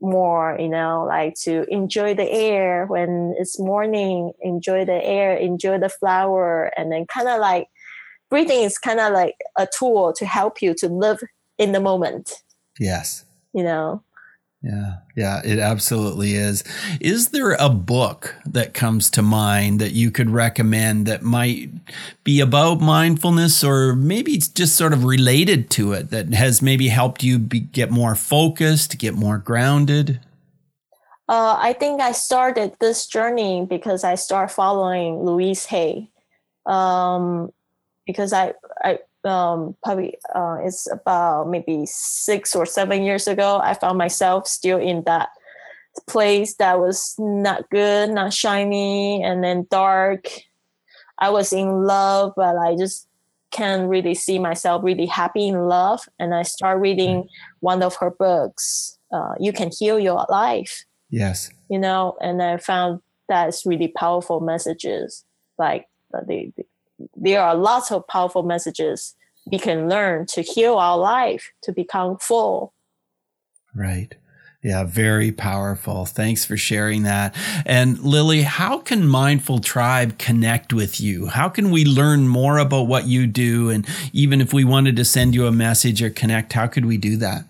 more, 0.00 0.56
you 0.60 0.68
know, 0.68 1.04
like 1.08 1.34
to 1.42 1.64
enjoy 1.68 2.14
the 2.14 2.30
air 2.30 2.86
when 2.86 3.34
it's 3.38 3.58
morning, 3.58 4.32
enjoy 4.40 4.84
the 4.84 5.02
air, 5.04 5.34
enjoy 5.34 5.78
the 5.78 5.88
flower, 5.88 6.70
and 6.76 6.92
then 6.92 7.06
kind 7.06 7.28
of 7.28 7.40
like 7.40 7.68
breathing 8.28 8.62
is 8.62 8.78
kind 8.78 9.00
of 9.00 9.12
like 9.12 9.36
a 9.56 9.66
tool 9.66 10.12
to 10.12 10.26
help 10.26 10.62
you 10.62 10.74
to 10.74 10.88
live 10.88 11.20
in 11.58 11.72
the 11.72 11.80
moment. 11.80 12.34
Yes. 12.78 13.24
You 13.52 13.64
know, 13.64 14.02
yeah, 14.62 14.96
yeah, 15.16 15.40
it 15.42 15.58
absolutely 15.58 16.34
is. 16.34 16.62
Is 17.00 17.28
there 17.28 17.52
a 17.52 17.70
book 17.70 18.36
that 18.44 18.74
comes 18.74 19.08
to 19.10 19.22
mind 19.22 19.80
that 19.80 19.92
you 19.92 20.10
could 20.10 20.28
recommend 20.28 21.06
that 21.06 21.22
might 21.22 21.70
be 22.24 22.40
about 22.40 22.80
mindfulness 22.80 23.64
or 23.64 23.94
maybe 23.94 24.32
it's 24.32 24.48
just 24.48 24.76
sort 24.76 24.92
of 24.92 25.04
related 25.04 25.70
to 25.70 25.94
it 25.94 26.10
that 26.10 26.34
has 26.34 26.60
maybe 26.60 26.88
helped 26.88 27.22
you 27.22 27.38
be, 27.38 27.60
get 27.60 27.90
more 27.90 28.14
focused, 28.14 28.98
get 28.98 29.14
more 29.14 29.38
grounded? 29.38 30.20
Uh, 31.26 31.56
I 31.58 31.72
think 31.72 32.02
I 32.02 32.12
started 32.12 32.74
this 32.80 33.06
journey 33.06 33.64
because 33.64 34.04
I 34.04 34.14
started 34.16 34.52
following 34.52 35.24
Louise 35.24 35.64
Hay. 35.66 36.10
Um, 36.66 37.50
because 38.06 38.32
I, 38.32 38.54
I 38.82 38.98
um, 39.24 39.76
probably 39.82 40.14
uh, 40.34 40.58
it's 40.62 40.90
about 40.90 41.48
maybe 41.48 41.84
six 41.86 42.54
or 42.54 42.66
seven 42.66 43.02
years 43.02 43.28
ago. 43.28 43.60
I 43.62 43.74
found 43.74 43.98
myself 43.98 44.46
still 44.46 44.78
in 44.78 45.02
that 45.04 45.30
place 46.06 46.54
that 46.54 46.78
was 46.80 47.14
not 47.18 47.68
good, 47.70 48.10
not 48.10 48.32
shiny, 48.32 49.22
and 49.22 49.42
then 49.42 49.66
dark. 49.70 50.28
I 51.18 51.30
was 51.30 51.52
in 51.52 51.84
love, 51.84 52.32
but 52.36 52.56
I 52.56 52.76
just 52.76 53.06
can't 53.50 53.88
really 53.88 54.14
see 54.14 54.38
myself 54.38 54.82
really 54.84 55.06
happy 55.06 55.48
in 55.48 55.66
love. 55.66 56.08
And 56.18 56.34
I 56.34 56.42
start 56.42 56.80
reading 56.80 57.28
one 57.60 57.82
of 57.82 57.96
her 57.96 58.10
books, 58.10 58.98
uh, 59.12 59.34
"You 59.38 59.52
Can 59.52 59.70
Heal 59.76 59.98
Your 59.98 60.24
Life." 60.28 60.84
Yes, 61.10 61.50
you 61.68 61.78
know, 61.78 62.16
and 62.20 62.42
I 62.42 62.56
found 62.58 63.00
that's 63.28 63.66
really 63.66 63.88
powerful 63.88 64.40
messages. 64.40 65.24
Like 65.58 65.86
uh, 66.14 66.20
the, 66.26 66.52
the 66.56 66.64
there 67.16 67.42
are 67.42 67.54
lots 67.54 67.90
of 67.90 68.06
powerful 68.06 68.42
messages 68.42 69.14
we 69.50 69.58
can 69.58 69.88
learn 69.88 70.26
to 70.26 70.42
heal 70.42 70.74
our 70.74 70.98
life 70.98 71.50
to 71.62 71.72
become 71.72 72.18
full. 72.18 72.72
Right. 73.74 74.14
Yeah, 74.62 74.84
very 74.84 75.32
powerful. 75.32 76.04
Thanks 76.04 76.44
for 76.44 76.56
sharing 76.58 77.04
that. 77.04 77.34
And 77.64 77.98
Lily, 78.00 78.42
how 78.42 78.78
can 78.78 79.06
Mindful 79.06 79.60
Tribe 79.60 80.18
connect 80.18 80.74
with 80.74 81.00
you? 81.00 81.26
How 81.26 81.48
can 81.48 81.70
we 81.70 81.86
learn 81.86 82.28
more 82.28 82.58
about 82.58 82.82
what 82.82 83.06
you 83.06 83.26
do? 83.26 83.70
And 83.70 83.86
even 84.12 84.42
if 84.42 84.52
we 84.52 84.64
wanted 84.64 84.96
to 84.96 85.04
send 85.04 85.34
you 85.34 85.46
a 85.46 85.52
message 85.52 86.02
or 86.02 86.10
connect, 86.10 86.52
how 86.52 86.66
could 86.66 86.84
we 86.84 86.98
do 86.98 87.16
that? 87.16 87.44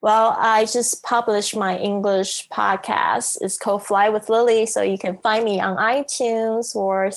Well, 0.00 0.36
I 0.38 0.66
just 0.66 1.02
published 1.02 1.56
my 1.56 1.76
English 1.76 2.48
podcast. 2.50 3.38
It's 3.40 3.58
called 3.58 3.84
Fly 3.84 4.08
with 4.08 4.28
Lily. 4.28 4.66
So 4.66 4.82
you 4.82 4.98
can 4.98 5.18
find 5.18 5.44
me 5.44 5.58
on 5.60 5.76
iTunes 5.76 6.76
or 6.76 7.10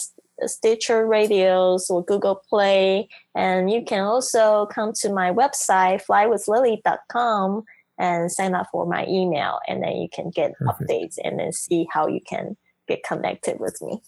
Stitcher 0.48 1.06
Radios 1.06 1.90
or 1.90 2.04
Google 2.04 2.42
Play. 2.50 3.10
And 3.36 3.72
you 3.72 3.84
can 3.84 4.02
also 4.02 4.68
come 4.68 4.94
to 5.02 5.14
my 5.14 5.32
website, 5.32 6.04
flywithlily.com, 6.06 7.64
and 7.98 8.32
sign 8.32 8.56
up 8.56 8.68
for 8.72 8.86
my 8.86 9.06
email. 9.08 9.60
And 9.68 9.84
then 9.84 9.98
you 9.98 10.10
can 10.12 10.30
get 10.30 10.54
Perfect. 10.60 10.90
updates 10.90 11.16
and 11.24 11.40
then 11.40 11.52
see 11.52 11.88
how 11.92 12.08
you 12.08 12.20
can 12.28 12.58
get 12.88 13.04
connected 13.04 13.60
with 13.60 13.82
me. 13.82 14.02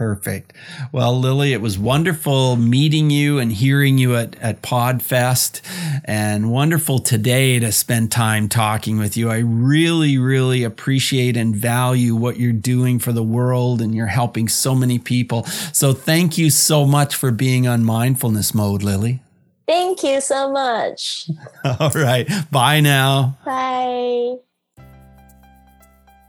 Perfect. 0.00 0.54
Well, 0.92 1.20
Lily, 1.20 1.52
it 1.52 1.60
was 1.60 1.78
wonderful 1.78 2.56
meeting 2.56 3.10
you 3.10 3.38
and 3.38 3.52
hearing 3.52 3.98
you 3.98 4.16
at, 4.16 4.34
at 4.36 4.62
PodFest, 4.62 5.60
and 6.06 6.50
wonderful 6.50 7.00
today 7.00 7.58
to 7.58 7.70
spend 7.70 8.10
time 8.10 8.48
talking 8.48 8.96
with 8.96 9.18
you. 9.18 9.28
I 9.28 9.40
really, 9.40 10.16
really 10.16 10.64
appreciate 10.64 11.36
and 11.36 11.54
value 11.54 12.16
what 12.16 12.38
you're 12.38 12.54
doing 12.54 12.98
for 12.98 13.12
the 13.12 13.22
world, 13.22 13.82
and 13.82 13.94
you're 13.94 14.06
helping 14.06 14.48
so 14.48 14.74
many 14.74 14.98
people. 14.98 15.44
So, 15.44 15.92
thank 15.92 16.38
you 16.38 16.48
so 16.48 16.86
much 16.86 17.14
for 17.14 17.30
being 17.30 17.68
on 17.68 17.84
mindfulness 17.84 18.54
mode, 18.54 18.82
Lily. 18.82 19.22
Thank 19.68 20.02
you 20.02 20.22
so 20.22 20.50
much. 20.50 21.28
All 21.78 21.90
right. 21.90 22.26
Bye 22.50 22.80
now. 22.80 23.36
Bye. 23.44 24.36